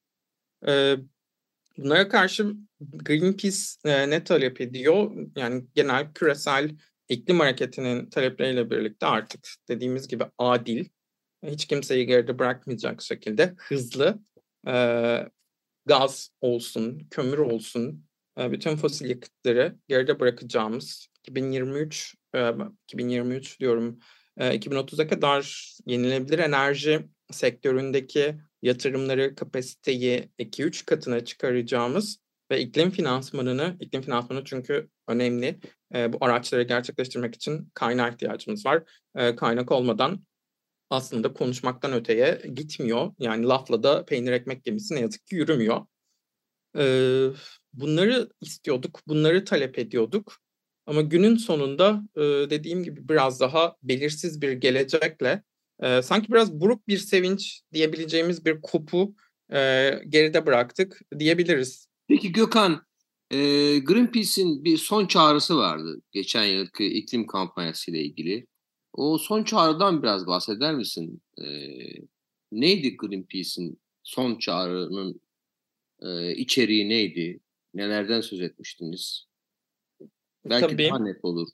[0.66, 0.96] E,
[1.78, 5.12] bunlara karşı Greenpeace e, ne talep ediyor?
[5.36, 6.76] Yani genel küresel
[7.08, 10.84] iklim hareketinin talepleriyle birlikte artık dediğimiz gibi adil,
[11.46, 14.18] hiç kimseyi geride bırakmayacak şekilde hızlı
[14.68, 14.74] e,
[15.86, 18.04] gaz olsun, kömür olsun,
[18.38, 22.52] e, bütün fosil yakıtları geride bırakacağımız 2023 e,
[22.88, 23.98] 2023 diyorum
[24.36, 32.18] e, 2030'a kadar yenilebilir enerji sektöründeki yatırımları, kapasiteyi 2-3 katına çıkaracağımız
[32.50, 35.60] ve iklim finansmanını, iklim finansmanı çünkü önemli.
[35.94, 38.82] E, bu araçları gerçekleştirmek için kaynağa ihtiyacımız var.
[39.16, 40.24] E, kaynak olmadan
[40.90, 43.12] aslında konuşmaktan öteye gitmiyor.
[43.18, 45.86] Yani lafla da peynir ekmek gemisi ne yazık ki yürümüyor.
[46.78, 47.26] Ee,
[47.72, 50.36] bunları istiyorduk, bunları talep ediyorduk.
[50.86, 55.42] Ama günün sonunda e, dediğim gibi biraz daha belirsiz bir gelecekle
[55.82, 59.14] e, sanki biraz buruk bir sevinç diyebileceğimiz bir kopu
[59.52, 61.88] e, geride bıraktık diyebiliriz.
[62.08, 62.86] Peki Gökhan,
[63.30, 63.38] e,
[63.78, 68.46] Greenpeace'in bir son çağrısı vardı geçen yılki iklim kampanyası ile ilgili.
[68.92, 71.22] O son çağrıdan biraz bahseder misin?
[71.38, 71.46] E,
[72.52, 75.20] neydi Greenpeace'in son çağrının
[76.00, 77.40] e, içeriği neydi?
[77.74, 79.26] Nelerden söz etmiştiniz?
[80.44, 80.88] Belki Tabii.
[80.88, 81.48] daha net olur.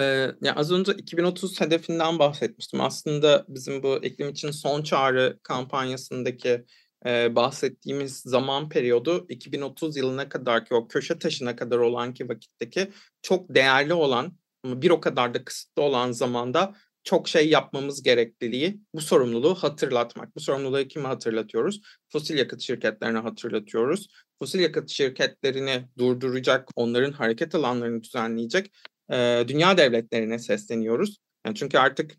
[0.00, 2.80] Ee, ya az önce 2030 hedefinden bahsetmiştim.
[2.80, 6.64] Aslında bizim bu iklim için son çağrı kampanyasındaki
[7.06, 12.90] e, bahsettiğimiz zaman periyodu 2030 yılına kadar ki o köşe taşına kadar olan ki vakitteki
[13.22, 16.74] çok değerli olan ama bir o kadar da kısıtlı olan zamanda
[17.04, 20.36] çok şey yapmamız gerekliliği bu sorumluluğu hatırlatmak.
[20.36, 21.80] Bu sorumluluğu kime hatırlatıyoruz?
[22.08, 24.08] Fosil yakıt şirketlerine hatırlatıyoruz.
[24.38, 28.72] Fosil yakıt şirketlerini durduracak, onların hareket alanlarını düzenleyecek
[29.12, 31.18] e, dünya devletlerine sesleniyoruz.
[31.46, 32.12] Yani çünkü artık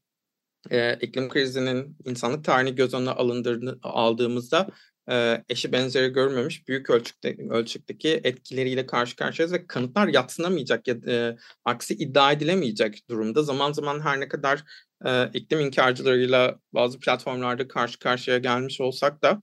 [0.72, 4.68] e, iklim krizinin insanlık tarihini göz önüne alındığını aldığımızda
[5.12, 11.38] e, eşi benzeri görmemiş büyük ölçekte, ölçekteki etkileriyle karşı karşıyayız ve kanıtlar yatsınamayacak ya e,
[11.66, 13.44] aksi iddia edilemeyecek durumda.
[13.44, 14.64] Zaman zaman her ne kadar
[15.06, 19.42] e, iklim inkarcılarıyla bazı platformlarda karşı karşıya gelmiş olsak da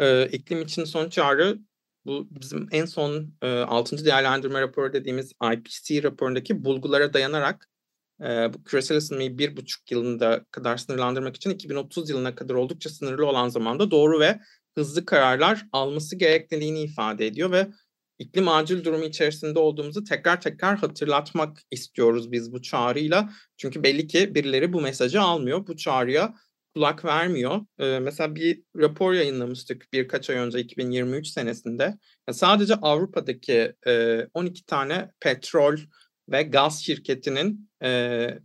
[0.00, 1.58] e, iklim için son çağrı
[2.08, 4.04] bu bizim en son e, 6.
[4.04, 7.68] değerlendirme raporu dediğimiz IPCC raporundaki bulgulara dayanarak
[8.20, 13.26] e, bu küresel ısınmayı bir buçuk yılında kadar sınırlandırmak için 2030 yılına kadar oldukça sınırlı
[13.26, 14.40] olan zamanda doğru ve
[14.78, 17.68] hızlı kararlar alması gerekliliğini ifade ediyor ve
[18.18, 23.30] iklim acil durumu içerisinde olduğumuzu tekrar tekrar hatırlatmak istiyoruz biz bu çağrıyla.
[23.56, 26.34] Çünkü belli ki birileri bu mesajı almıyor, bu çağrıya
[26.78, 27.60] kulak vermiyor.
[27.78, 31.98] Ee, mesela bir rapor yayınlamıştık birkaç ay önce 2023 senesinde.
[32.32, 35.76] sadece Avrupa'daki e, 12 tane petrol
[36.28, 38.38] ve gaz şirketinin e,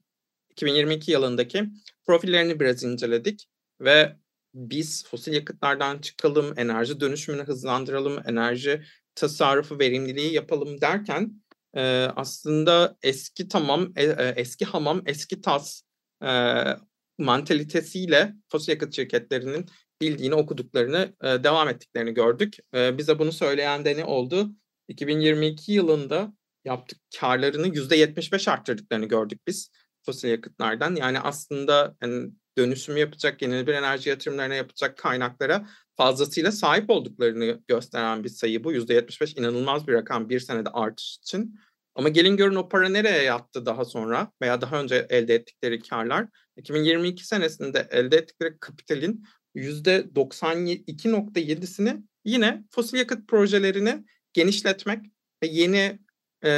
[0.49, 1.65] 2022 yılındaki
[2.05, 3.45] profillerini biraz inceledik
[3.81, 4.15] ve
[4.53, 8.83] biz fosil yakıtlardan çıkalım, enerji dönüşümünü hızlandıralım, enerji
[9.15, 11.43] tasarrufu, verimliliği yapalım derken
[11.75, 11.81] e,
[12.15, 14.03] aslında eski tamam, e,
[14.35, 15.81] eski hamam, eski tas
[16.23, 16.29] e,
[17.17, 19.65] mantalitesiyle fosil yakıt şirketlerinin
[20.01, 22.57] bildiğini, okuduklarını e, devam ettiklerini gördük.
[22.75, 24.49] E, bize bunu söyleyen de ne oldu?
[24.87, 26.33] 2022 yılında
[26.65, 29.71] yaptık karlarını %75 arttırdıklarını gördük biz
[30.05, 30.95] fosil yakıtlardan.
[30.95, 38.29] Yani aslında yani dönüşümü yapacak, yenilenebilir enerji yatırımlarına yapacak kaynaklara fazlasıyla sahip olduklarını gösteren bir
[38.29, 38.73] sayı bu.
[38.73, 41.59] %75 inanılmaz bir rakam bir senede artış için.
[41.95, 46.27] Ama gelin görün o para nereye yattı daha sonra veya daha önce elde ettikleri karlar.
[46.57, 49.25] 2022 senesinde elde ettikleri kapitalin
[49.55, 54.99] %92.7'sini yine fosil yakıt projelerini genişletmek
[55.43, 55.99] ve yeni
[56.43, 56.49] e,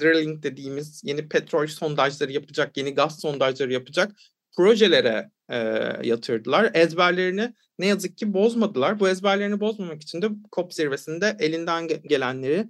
[0.00, 4.12] drilling dediğimiz yeni petrol sondajları yapacak, yeni gaz sondajları yapacak
[4.56, 5.56] projelere e,
[6.02, 6.70] yatırdılar.
[6.74, 9.00] Ezberlerini ne yazık ki bozmadılar.
[9.00, 12.68] Bu ezberlerini bozmamak için de COP zirvesinde elinden gelenleri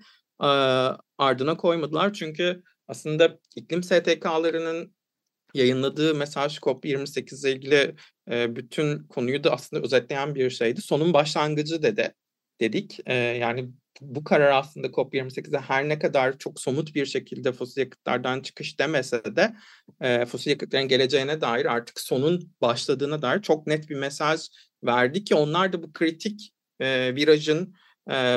[1.19, 2.13] ardına koymadılar.
[2.13, 4.95] Çünkü aslında iklim STK'larının
[5.55, 7.95] yayınladığı mesaj COP28 ile ilgili
[8.31, 10.83] e, bütün konuyu da aslında özetleyen bir şeydi.
[10.83, 12.15] Sonun başlangıcı dedi
[12.61, 13.01] dedik.
[13.07, 13.71] E, yani
[14.01, 19.37] bu karar aslında COP28'de her ne kadar çok somut bir şekilde fosil yakıtlardan çıkış demese
[19.37, 19.55] de
[20.01, 24.41] e, fosil yakıtların geleceğine dair artık sonun başladığına dair çok net bir mesaj
[24.85, 27.75] verdi ki onlar da bu kritik e, virajın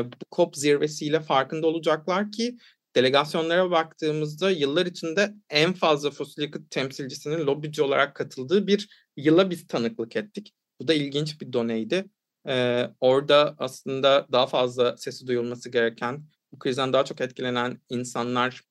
[0.04, 2.58] bu COP zirvesiyle farkında olacaklar ki
[2.96, 9.68] delegasyonlara baktığımızda yıllar içinde en fazla fosil yakıt temsilcisinin lobici olarak katıldığı bir yıla biz
[9.68, 10.54] tanıklık ettik.
[10.82, 12.06] Bu da ilginç bir doneydi.
[12.48, 18.64] Ee, orada aslında daha fazla sesi duyulması gereken, bu krizden daha çok etkilenen insanlar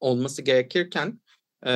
[0.00, 1.20] olması gerekirken
[1.66, 1.70] e,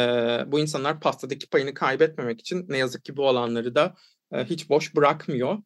[0.47, 3.95] bu insanlar pastadaki payını kaybetmemek için ne yazık ki bu alanları da
[4.33, 5.59] e, hiç boş bırakmıyor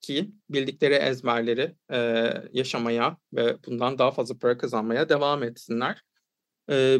[0.00, 6.02] ki bildikleri ezberleri e, yaşamaya ve bundan daha fazla para kazanmaya devam etsinler.
[6.70, 6.98] E,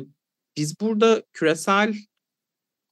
[0.57, 1.94] biz burada küresel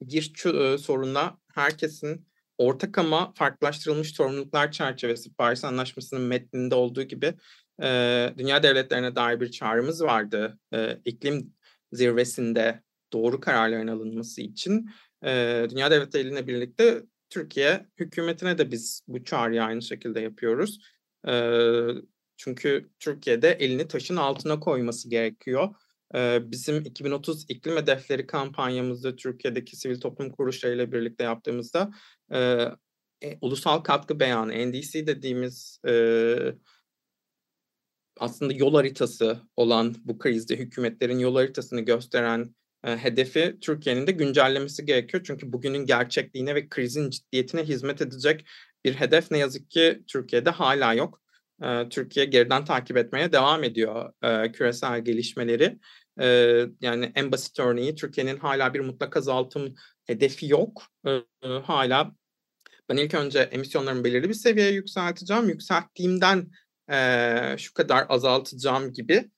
[0.02, 2.26] bir e, soruna herkesin
[2.58, 7.34] ortak ama farklılaştırılmış sorumluluklar çerçevesi Paris Anlaşması'nın metninde olduğu gibi
[7.82, 10.58] e, dünya devletlerine dair bir çağrımız vardı.
[10.74, 11.54] E, iklim
[11.92, 12.82] zirvesinde
[13.12, 14.90] doğru kararların alınması için
[15.24, 20.78] e, dünya devletleriyle birlikte Türkiye hükümetine de biz bu çağrıyı aynı şekilde yapıyoruz.
[21.28, 21.32] E,
[22.36, 25.74] çünkü Türkiye'de elini taşın altına koyması gerekiyor.
[26.14, 31.90] E, bizim 2030 iklim hedefleri kampanyamızda Türkiye'deki sivil toplum kuruluşlarıyla birlikte yaptığımızda
[32.32, 36.36] e, ulusal katkı beyanı NDC dediğimiz e,
[38.20, 45.22] aslında yol haritası olan bu krizde hükümetlerin yol haritasını gösteren hedefi Türkiye'nin de güncellemesi gerekiyor.
[45.26, 48.46] Çünkü bugünün gerçekliğine ve krizin ciddiyetine hizmet edecek
[48.84, 51.22] bir hedef ne yazık ki Türkiye'de hala yok.
[51.90, 54.12] Türkiye geriden takip etmeye devam ediyor
[54.52, 55.78] küresel gelişmeleri.
[56.80, 59.74] Yani en basit örneği Türkiye'nin hala bir mutlak azaltım
[60.04, 60.82] hedefi yok.
[61.42, 62.12] Hala
[62.88, 65.48] ben ilk önce emisyonlarımı belirli bir seviyeye yükselteceğim.
[65.48, 66.50] Yükselttiğimden
[67.56, 69.30] şu kadar azaltacağım gibi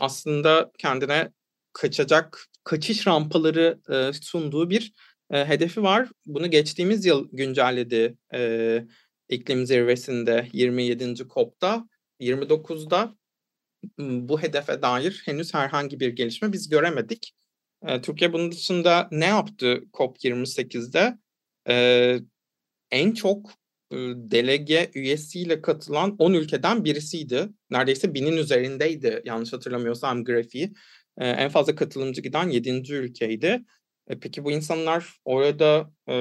[0.00, 1.32] aslında kendine
[1.72, 4.92] kaçacak kaçış rampaları e, sunduğu bir
[5.30, 6.08] e, hedefi var.
[6.26, 8.84] Bunu geçtiğimiz yıl güncelledi e,
[9.28, 11.14] iklim zirvesinde 27.
[11.14, 11.88] COP'ta
[12.20, 13.14] 29'da
[13.98, 17.34] bu hedefe dair henüz herhangi bir gelişme biz göremedik.
[17.86, 21.18] E, Türkiye bunun dışında ne yaptı COP28'de?
[21.68, 22.16] E,
[22.90, 23.50] en çok
[23.90, 27.48] e, delege üyesiyle katılan 10 ülkeden birisiydi.
[27.70, 30.72] Neredeyse binin üzerindeydi yanlış hatırlamıyorsam grafiği.
[31.24, 32.92] En fazla katılımcı giden 7.
[32.92, 33.64] ülkeydi.
[34.08, 36.14] E, peki bu insanlar orada e,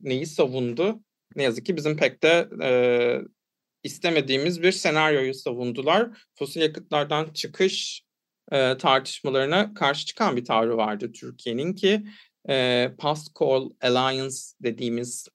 [0.00, 1.00] neyi savundu?
[1.36, 2.70] Ne yazık ki bizim pek de e,
[3.82, 6.26] istemediğimiz bir senaryoyu savundular.
[6.34, 8.04] Fosil yakıtlardan çıkış
[8.52, 12.04] e, tartışmalarına karşı çıkan bir tavrı vardı Türkiye'nin ki
[12.48, 15.28] e, Past Coal Alliance dediğimiz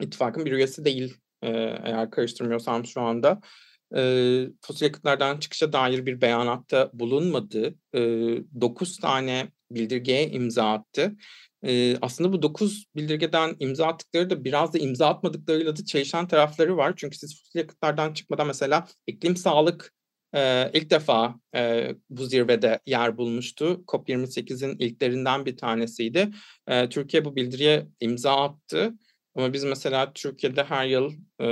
[0.00, 1.48] ittifakın bir üyesi değil e,
[1.84, 3.40] eğer karıştırmıyorsam şu anda.
[3.96, 4.00] E,
[4.62, 7.74] fosil yakıtlardan çıkışa dair bir beyanatta bulunmadı.
[7.94, 8.00] E,
[8.60, 11.16] 9 tane bildirgeye imza attı.
[11.62, 16.76] E, aslında bu 9 bildirgeden imza attıkları da biraz da imza atmadıklarıyla da çelişen tarafları
[16.76, 16.94] var.
[16.96, 19.92] Çünkü siz fosil yakıtlardan çıkmadan mesela iklim sağlık
[20.34, 23.84] e, ilk defa e, bu zirvede yer bulmuştu.
[23.86, 26.30] COP28'in ilklerinden bir tanesiydi.
[26.66, 28.94] E, Türkiye bu bildiriye imza attı.
[29.34, 31.46] Ama biz mesela Türkiye'de her yıl e,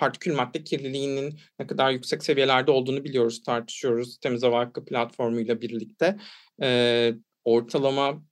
[0.00, 4.18] partikül madde kirliliğinin ne kadar yüksek seviyelerde olduğunu biliyoruz, tartışıyoruz.
[4.18, 6.16] Temiz Hava Hakkı platformuyla birlikte.
[6.62, 7.12] E,
[7.44, 8.22] ortalama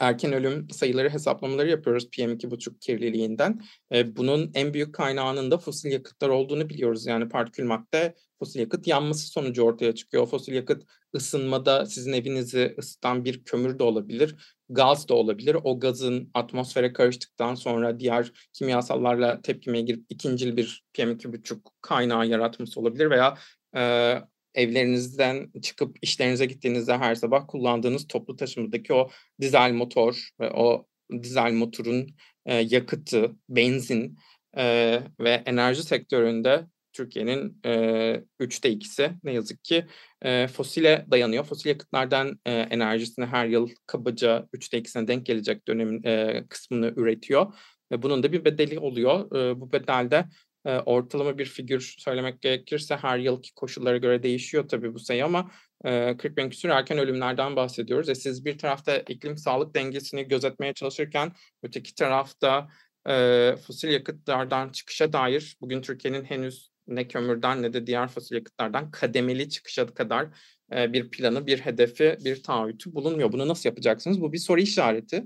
[0.00, 3.60] erken ölüm sayıları hesaplamaları yapıyoruz PM2,5 kirliliğinden.
[3.92, 7.06] E, bunun en büyük kaynağının da fosil yakıtlar olduğunu biliyoruz.
[7.06, 10.26] Yani partikül madde fosil yakıt yanması sonucu ortaya çıkıyor.
[10.26, 10.82] Fosil yakıt
[11.16, 15.56] ısınmada sizin evinizi ısıtan bir kömür de olabilir, gaz da olabilir.
[15.64, 23.10] O gazın atmosfere karıştıktan sonra diğer kimyasallarla tepkimeye girip ikincil bir PM2,5 kaynağı yaratması olabilir
[23.10, 23.38] veya
[23.76, 24.14] e,
[24.54, 29.10] evlerinizden çıkıp işlerinize gittiğinizde her sabah kullandığınız toplu taşımadaki o
[29.40, 30.86] dizel motor ve o
[31.22, 32.08] dizel motorun
[32.46, 34.18] e, yakıtı, benzin
[34.56, 39.86] e, ve enerji sektöründe Türkiye'nin e, üçte ikisi ne yazık ki
[40.22, 41.44] e, fosile dayanıyor.
[41.44, 47.54] Fosil yakıtlardan e, enerjisini her yıl kabaca üçte ikisine denk gelecek dönemin e, kısmını üretiyor.
[47.92, 49.36] Ve bunun da bir bedeli oluyor.
[49.36, 50.24] E, bu bedelde
[50.64, 55.50] e, ortalama bir figür söylemek gerekirse her yılki koşullara göre değişiyor tabii bu sayı ama
[55.84, 58.08] e, 40 bin küsur erken ölümlerden bahsediyoruz.
[58.08, 61.32] E, siz bir tarafta iklim sağlık dengesini gözetmeye çalışırken
[61.62, 62.68] öteki tarafta
[63.08, 68.90] e, fosil yakıtlardan çıkışa dair bugün Türkiye'nin henüz ne kömürden ne de diğer fosil yakıtlardan
[68.90, 70.28] kademeli çıkışa kadar
[70.72, 73.32] e, bir planı, bir hedefi, bir taahhütü bulunmuyor.
[73.32, 74.20] Bunu nasıl yapacaksınız?
[74.20, 75.24] Bu bir soru işareti.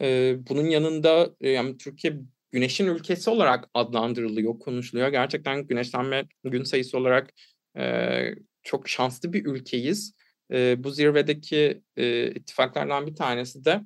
[0.00, 2.16] E, bunun yanında e, yani Türkiye
[2.52, 5.08] güneşin ülkesi olarak adlandırılıyor, konuşuluyor.
[5.08, 7.30] Gerçekten güneşlenme gün sayısı olarak
[7.78, 10.14] e, çok şanslı bir ülkeyiz.
[10.52, 13.80] E, bu zirvedeki e, ittifaklardan bir tanesi de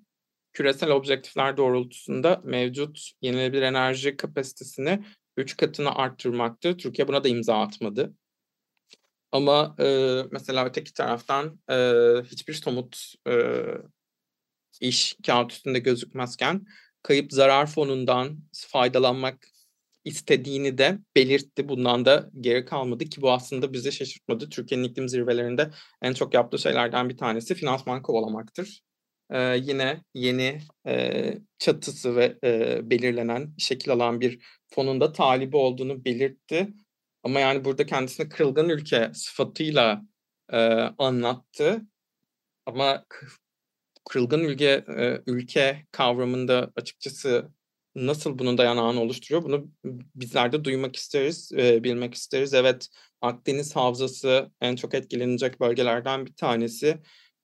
[0.52, 5.04] küresel objektifler doğrultusunda mevcut yenilenebilir enerji kapasitesini
[5.38, 6.76] 3 katına arttırmaktı.
[6.76, 8.14] Türkiye buna da imza atmadı.
[9.32, 9.84] Ama e,
[10.30, 11.74] mesela öteki taraftan e,
[12.24, 13.32] hiçbir somut e,
[14.80, 16.66] iş kağıt üstünde gözükmezken
[17.02, 19.48] kayıp zarar fonundan faydalanmak
[20.04, 21.68] istediğini de belirtti.
[21.68, 24.48] Bundan da geri kalmadı ki bu aslında bizi şaşırtmadı.
[24.48, 25.70] Türkiye'nin iklim zirvelerinde
[26.02, 28.80] en çok yaptığı şeylerden bir tanesi finansman kovalamaktır.
[29.30, 34.38] Ee, yine yeni e, çatısı ve e, belirlenen şekil alan bir
[34.70, 36.68] fonunda talibi olduğunu belirtti.
[37.22, 40.02] Ama yani burada kendisini kırılgan ülke sıfatıyla
[40.52, 40.58] e,
[40.98, 41.82] anlattı.
[42.66, 43.06] Ama
[44.08, 44.84] kırılgan ülke
[45.26, 47.48] ülke kavramında açıkçası
[47.94, 49.70] nasıl bunun dayanağını oluşturuyor bunu
[50.14, 52.54] bizler de duymak isteriz, bilmek isteriz.
[52.54, 52.88] Evet
[53.20, 56.98] Akdeniz havzası en çok etkilenecek bölgelerden bir tanesi.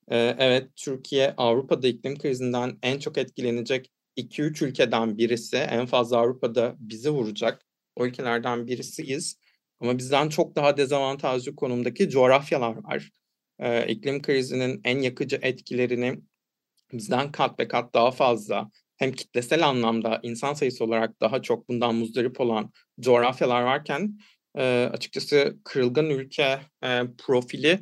[0.09, 5.57] Evet Türkiye Avrupa'da iklim krizinden en çok etkilenecek 2-3 ülkeden birisi.
[5.57, 9.39] En fazla Avrupa'da bizi vuracak o ülkelerden birisiyiz.
[9.81, 13.11] Ama bizden çok daha dezavantajlı konumdaki coğrafyalar var.
[13.89, 16.21] İklim krizinin en yakıcı etkilerini
[16.93, 21.95] bizden kat ve kat daha fazla hem kitlesel anlamda insan sayısı olarak daha çok bundan
[21.95, 24.19] muzdarip olan coğrafyalar varken
[24.57, 27.81] e, açıkçası kırılgan ülke e, profili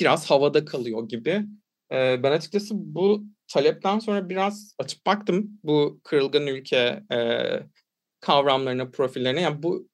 [0.00, 1.44] biraz havada kalıyor gibi.
[1.92, 7.18] E, ben açıkçası bu talepten sonra biraz açıp baktım bu kırılgan ülke e,
[8.20, 9.40] kavramlarına, profillerine.
[9.40, 9.88] Yani bu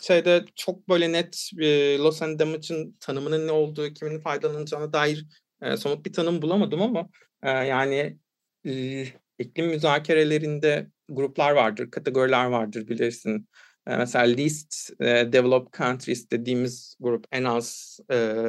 [0.00, 5.26] şeyde çok böyle net e, Los and Damage'ın tanımının ne olduğu, kimin faydalanacağına dair
[5.62, 7.08] e, somut bir tanım bulamadım ama
[7.42, 8.18] e, yani
[8.66, 9.04] e,
[9.38, 13.48] iklim müzakerelerinde gruplar vardır, kategoriler vardır bilirsin.
[13.86, 18.46] E, mesela least e, developed countries dediğimiz grup en az e,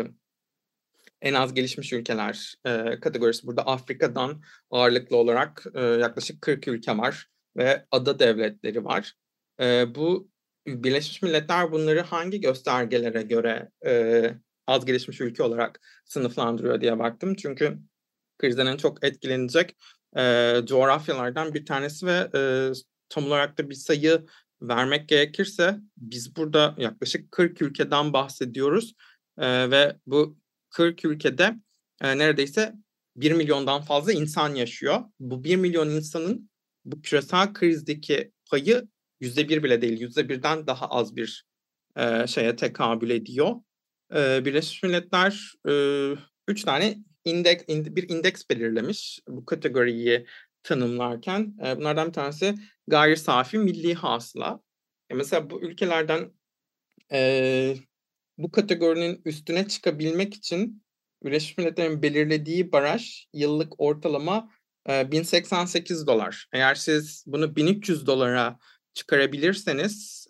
[1.24, 3.48] en az gelişmiş ülkeler e, kategorisi.
[3.48, 9.14] Burada Afrika'dan ağırlıklı olarak e, yaklaşık 40 ülke var ve ada devletleri var.
[9.62, 10.34] E, bu
[10.68, 14.24] Birleşmiş Milletler bunları hangi göstergelere göre e,
[14.68, 17.36] az gelişmiş ülke olarak sınıflandırıyor diye baktım.
[17.36, 17.78] Çünkü
[18.38, 19.76] krizden en çok etkilenecek
[20.18, 22.42] e, coğrafyalardan bir tanesi ve e,
[23.10, 24.26] tam olarak da bir sayı
[24.62, 28.94] vermek gerekirse biz burada yaklaşık 40 ülkeden bahsediyoruz
[29.38, 30.38] e, ve bu
[30.74, 31.56] 40 ülkede
[32.02, 32.74] e, neredeyse
[33.16, 35.04] 1 milyondan fazla insan yaşıyor.
[35.20, 36.50] Bu 1 milyon insanın
[36.86, 38.88] bu küresel krizdeki payı
[39.22, 41.46] %1 bile değil, %1'den daha az bir
[41.98, 43.56] e, şeye tekabül ediyor.
[44.16, 45.54] E, Birleşmiş Milletler
[46.48, 50.26] e, tane indeks, ind, bir indeks belirlemiş bu kategoriyi
[50.64, 51.56] tanımlarken.
[51.66, 52.56] E, bunlardan bir tanesi
[52.88, 54.60] gayri safi milli hasıla.
[55.10, 56.32] E, mesela bu ülkelerden
[57.12, 57.76] e,
[58.38, 60.84] bu kategorinin üstüne çıkabilmek için
[61.24, 64.50] Birleşmiş Milletler'in belirlediği baraj yıllık ortalama
[64.90, 66.48] e, 1088 dolar.
[66.54, 68.60] Eğer siz bunu 1300 dolara
[68.94, 70.28] çıkarabilirseniz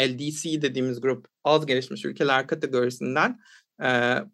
[0.00, 3.40] LDC dediğimiz grup az gelişmiş ülkeler kategorisinden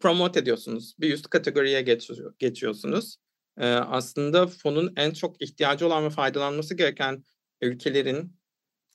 [0.01, 0.95] promote ediyorsunuz.
[1.01, 3.17] Bir üst kategoriye geçiyor, geçiyorsunuz.
[3.61, 7.25] Aslında fonun en çok ihtiyacı olan ve faydalanması gereken
[7.61, 8.37] ülkelerin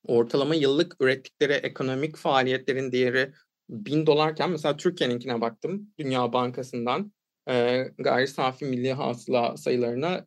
[0.08, 3.34] ortalama yıllık ürettikleri ekonomik faaliyetlerin değeri
[3.70, 7.14] 1000 dolarken mesela Türkiye'ninkine baktım Dünya Bankası'ndan
[7.50, 10.26] e, gayri safi milli hasıla sayılarına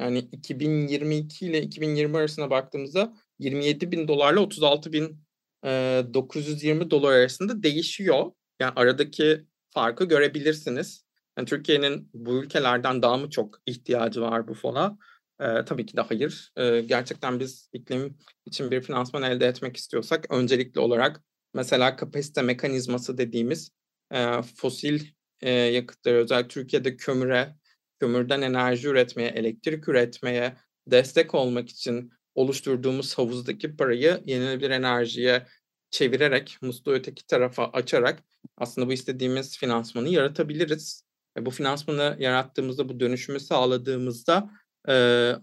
[0.00, 5.24] yani 2022 ile 2020 arasına baktığımızda 27 bin dolarla 36 bin
[5.64, 8.32] e, 920 dolar arasında değişiyor.
[8.60, 11.04] Yani aradaki farkı görebilirsiniz.
[11.38, 14.98] Yani Türkiye'nin bu ülkelerden daha mı çok ihtiyacı var bu fona?
[15.40, 16.52] E, tabii ki de hayır.
[16.56, 21.22] E, gerçekten biz iklim için bir finansman elde etmek istiyorsak öncelikli olarak
[21.54, 23.70] mesela kapasite mekanizması dediğimiz
[24.12, 25.04] e, fosil
[25.40, 27.56] e, yakıtları özellikle Türkiye'de kömüre,
[28.00, 35.46] kömürden enerji üretmeye, elektrik üretmeye destek olmak için oluşturduğumuz havuzdaki parayı yenilenebilir enerjiye
[35.90, 38.22] çevirerek, musluğu öteki tarafa açarak
[38.56, 41.04] aslında bu istediğimiz finansmanı yaratabiliriz.
[41.36, 44.50] Ve bu finansmanı yarattığımızda, bu dönüşümü sağladığımızda
[44.88, 45.34] e,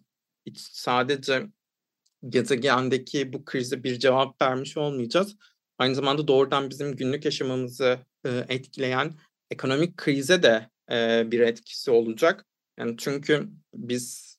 [0.55, 1.47] sadece
[2.29, 5.35] gezegendeki bu krize bir cevap vermiş olmayacağız.
[5.77, 9.13] Aynı zamanda doğrudan bizim günlük yaşamımızı e, etkileyen
[9.51, 12.45] ekonomik krize de e, bir etkisi olacak.
[12.79, 14.37] Yani çünkü biz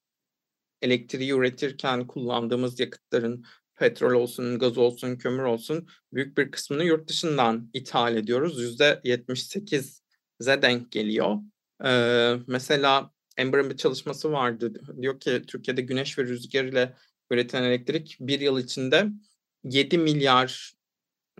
[0.82, 7.70] elektriği üretirken kullandığımız yakıtların petrol olsun, gaz olsun, kömür olsun büyük bir kısmını yurt dışından
[7.72, 8.60] ithal ediyoruz.
[8.60, 11.36] Yüzde 78'e denk geliyor.
[11.84, 14.72] Ee, mesela Ember'ın bir çalışması vardı.
[15.02, 16.94] Diyor ki Türkiye'de güneş ve rüzgar ile
[17.30, 19.06] üretilen elektrik bir yıl içinde
[19.64, 20.77] 7 milyar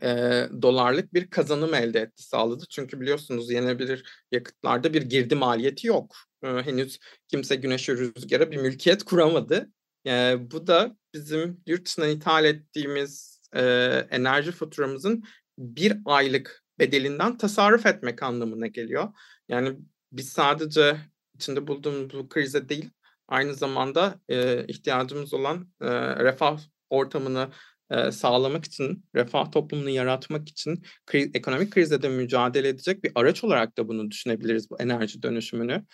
[0.02, 2.64] e, dolarlık bir kazanım elde etti sağladı.
[2.70, 6.16] Çünkü biliyorsunuz yenilebilir yakıtlarda bir girdi maliyeti yok.
[6.42, 9.70] E, henüz kimse güneş ve rüzgara bir mülkiyet kuramadı.
[10.06, 13.62] E, bu da bizim yurt dışından ithal ettiğimiz e,
[14.10, 15.24] enerji faturamızın
[15.58, 19.08] bir aylık bedelinden tasarruf etmek anlamına geliyor.
[19.48, 19.78] Yani
[20.12, 20.96] biz sadece
[21.34, 22.90] içinde bulduğumuz bu krize değil,
[23.28, 25.88] aynı zamanda e, ihtiyacımız olan e,
[26.24, 27.48] refah ortamını
[27.90, 33.44] e, sağlamak için, refah toplumunu yaratmak için kriz, ekonomik krizle de mücadele edecek bir araç
[33.44, 35.84] olarak da bunu düşünebiliriz bu enerji dönüşümünü.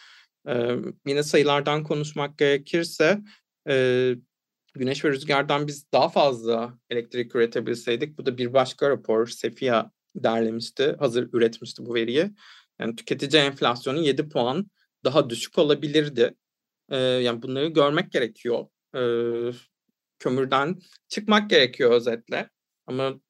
[0.49, 0.77] E,
[1.07, 3.19] yine sayılardan konuşmak gerekirse
[3.69, 4.15] e,
[4.75, 10.97] güneş ve rüzgardan biz daha fazla elektrik üretebilseydik, bu da bir başka rapor, Sefia derlemişti,
[10.99, 12.31] hazır üretmişti bu veriyi.
[12.79, 14.71] Yani tüketici enflasyonu 7 puan
[15.05, 16.35] daha düşük olabilirdi.
[16.91, 18.67] Ee, yani bunları görmek gerekiyor.
[20.25, 22.51] Kömürden çıkmak gerekiyor özetle.
[22.87, 23.21] Ama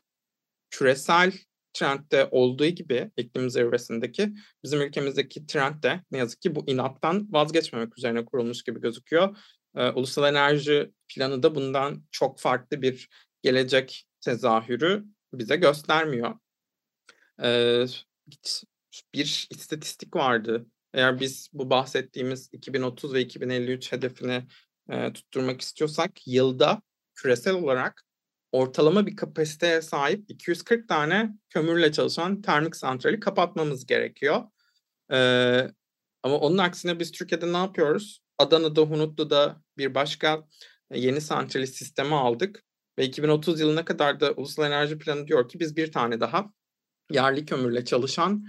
[0.71, 1.33] küresel
[1.73, 4.35] trendde olduğu gibi iklim zirvesindeki
[4.65, 9.37] bizim ülkemizdeki trend de ne yazık ki bu inattan vazgeçmemek üzerine kurulmuş gibi gözüküyor.
[9.77, 13.09] Ee, Ulusal Enerji Planı da bundan çok farklı bir
[13.43, 16.35] gelecek tezahürü bize göstermiyor.
[17.43, 17.87] Ee,
[19.15, 20.67] bir istatistik vardı.
[20.93, 24.45] Eğer biz bu bahsettiğimiz 2030 ve 2053 hedefini
[24.91, 26.83] e, tutturmak istiyorsak yılda
[27.15, 28.05] küresel olarak
[28.53, 34.43] ortalama bir kapasiteye sahip 240 tane kömürle çalışan termik santrali kapatmamız gerekiyor.
[35.13, 35.19] E,
[36.23, 38.21] ama onun aksine biz Türkiye'de ne yapıyoruz?
[38.39, 40.45] Adana'da, Hunutlu'da bir başka
[40.95, 42.65] yeni santrali sistemi aldık.
[42.99, 46.51] Ve 2030 yılına kadar da Ulusal Enerji Planı diyor ki biz bir tane daha
[47.11, 48.45] yerli kömürle çalışan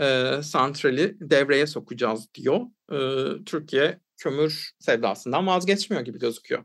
[0.00, 2.60] e, santrali devreye sokacağız diyor.
[2.92, 2.98] E,
[3.44, 6.64] Türkiye kömür sevdasından vazgeçmiyor gibi gözüküyor.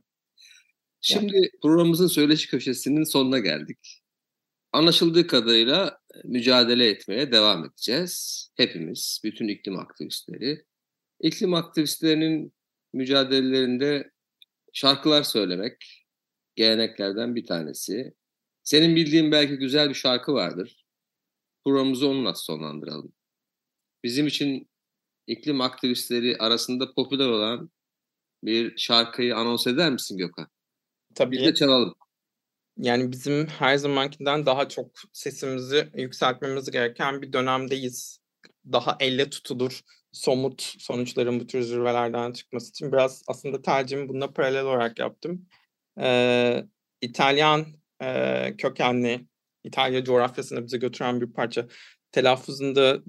[1.01, 1.49] Şimdi yani.
[1.61, 4.03] programımızın söyleşi köşesinin sonuna geldik.
[4.71, 8.47] Anlaşıldığı kadarıyla mücadele etmeye devam edeceğiz.
[8.55, 10.65] Hepimiz, bütün iklim aktivistleri.
[11.21, 12.53] İklim aktivistlerinin
[12.93, 14.11] mücadelelerinde
[14.73, 16.05] şarkılar söylemek
[16.55, 18.13] geleneklerden bir tanesi.
[18.63, 20.85] Senin bildiğin belki güzel bir şarkı vardır.
[21.65, 23.13] Programımızı onunla sonlandıralım.
[24.03, 24.69] Bizim için
[25.27, 27.69] iklim aktivistleri arasında popüler olan
[28.43, 30.47] bir şarkıyı anons eder misin Gökhan?
[31.15, 31.37] Tabii.
[31.37, 31.95] Biz de çalalım.
[32.77, 38.19] Yani bizim her zamankinden daha çok sesimizi yükseltmemiz gereken bir dönemdeyiz.
[38.71, 44.63] Daha elle tutulur somut sonuçların bu tür zirvelerden çıkması için biraz aslında tercihimi bununla paralel
[44.63, 45.47] olarak yaptım.
[45.99, 46.65] Ee,
[47.01, 47.65] İtalyan
[48.01, 49.27] e, kökenli,
[49.63, 51.67] İtalya coğrafyasına bize götüren bir parça.
[52.11, 52.99] Telaffuzunda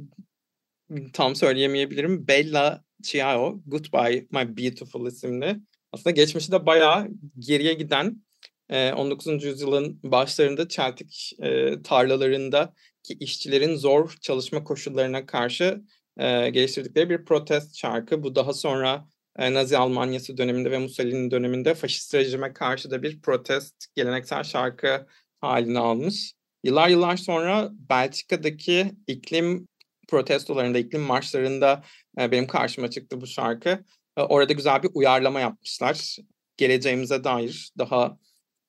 [1.12, 2.28] tam söyleyemeyebilirim.
[2.28, 5.57] Bella Ciao, Goodbye My Beautiful isimli.
[5.93, 7.09] Aslında geçmişte de bayağı
[7.39, 8.22] geriye giden
[8.70, 9.45] 19.
[9.45, 15.82] yüzyılın başlarında çeltik e, tarlalarında ki işçilerin zor çalışma koşullarına karşı
[16.16, 18.22] e, geliştirdikleri bir protest şarkı.
[18.22, 19.09] Bu daha sonra
[19.39, 25.07] e, Nazi Almanyası döneminde ve Mussolini döneminde faşist rejime karşı da bir protest geleneksel şarkı
[25.41, 26.32] halini almış.
[26.64, 29.68] Yıllar yıllar sonra Belçika'daki iklim
[30.09, 31.83] protestolarında, iklim marşlarında
[32.21, 33.85] e, benim karşıma çıktı bu şarkı.
[34.17, 36.17] E, orada güzel bir uyarlama yapmışlar.
[36.57, 38.19] Geleceğimize dair daha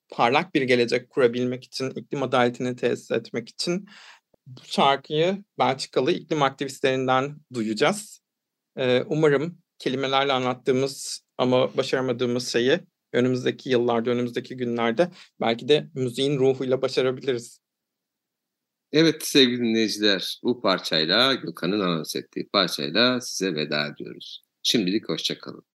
[0.10, 3.88] parlak bir gelecek kurabilmek için, iklim adaletini tesis etmek için
[4.48, 8.22] bu şarkıyı Belçikalı iklim aktivistlerinden duyacağız.
[8.78, 12.80] Ee, umarım kelimelerle anlattığımız ama başaramadığımız şeyi
[13.14, 15.12] önümüzdeki yıllarda, önümüzdeki günlerde
[15.42, 17.60] belki de müziğin ruhuyla başarabiliriz.
[18.92, 24.44] Evet sevgili dinleyiciler bu parçayla Gökhan'ın anons ettiği parçayla size veda ediyoruz.
[24.64, 25.64] Şimdilik hoşçakalın.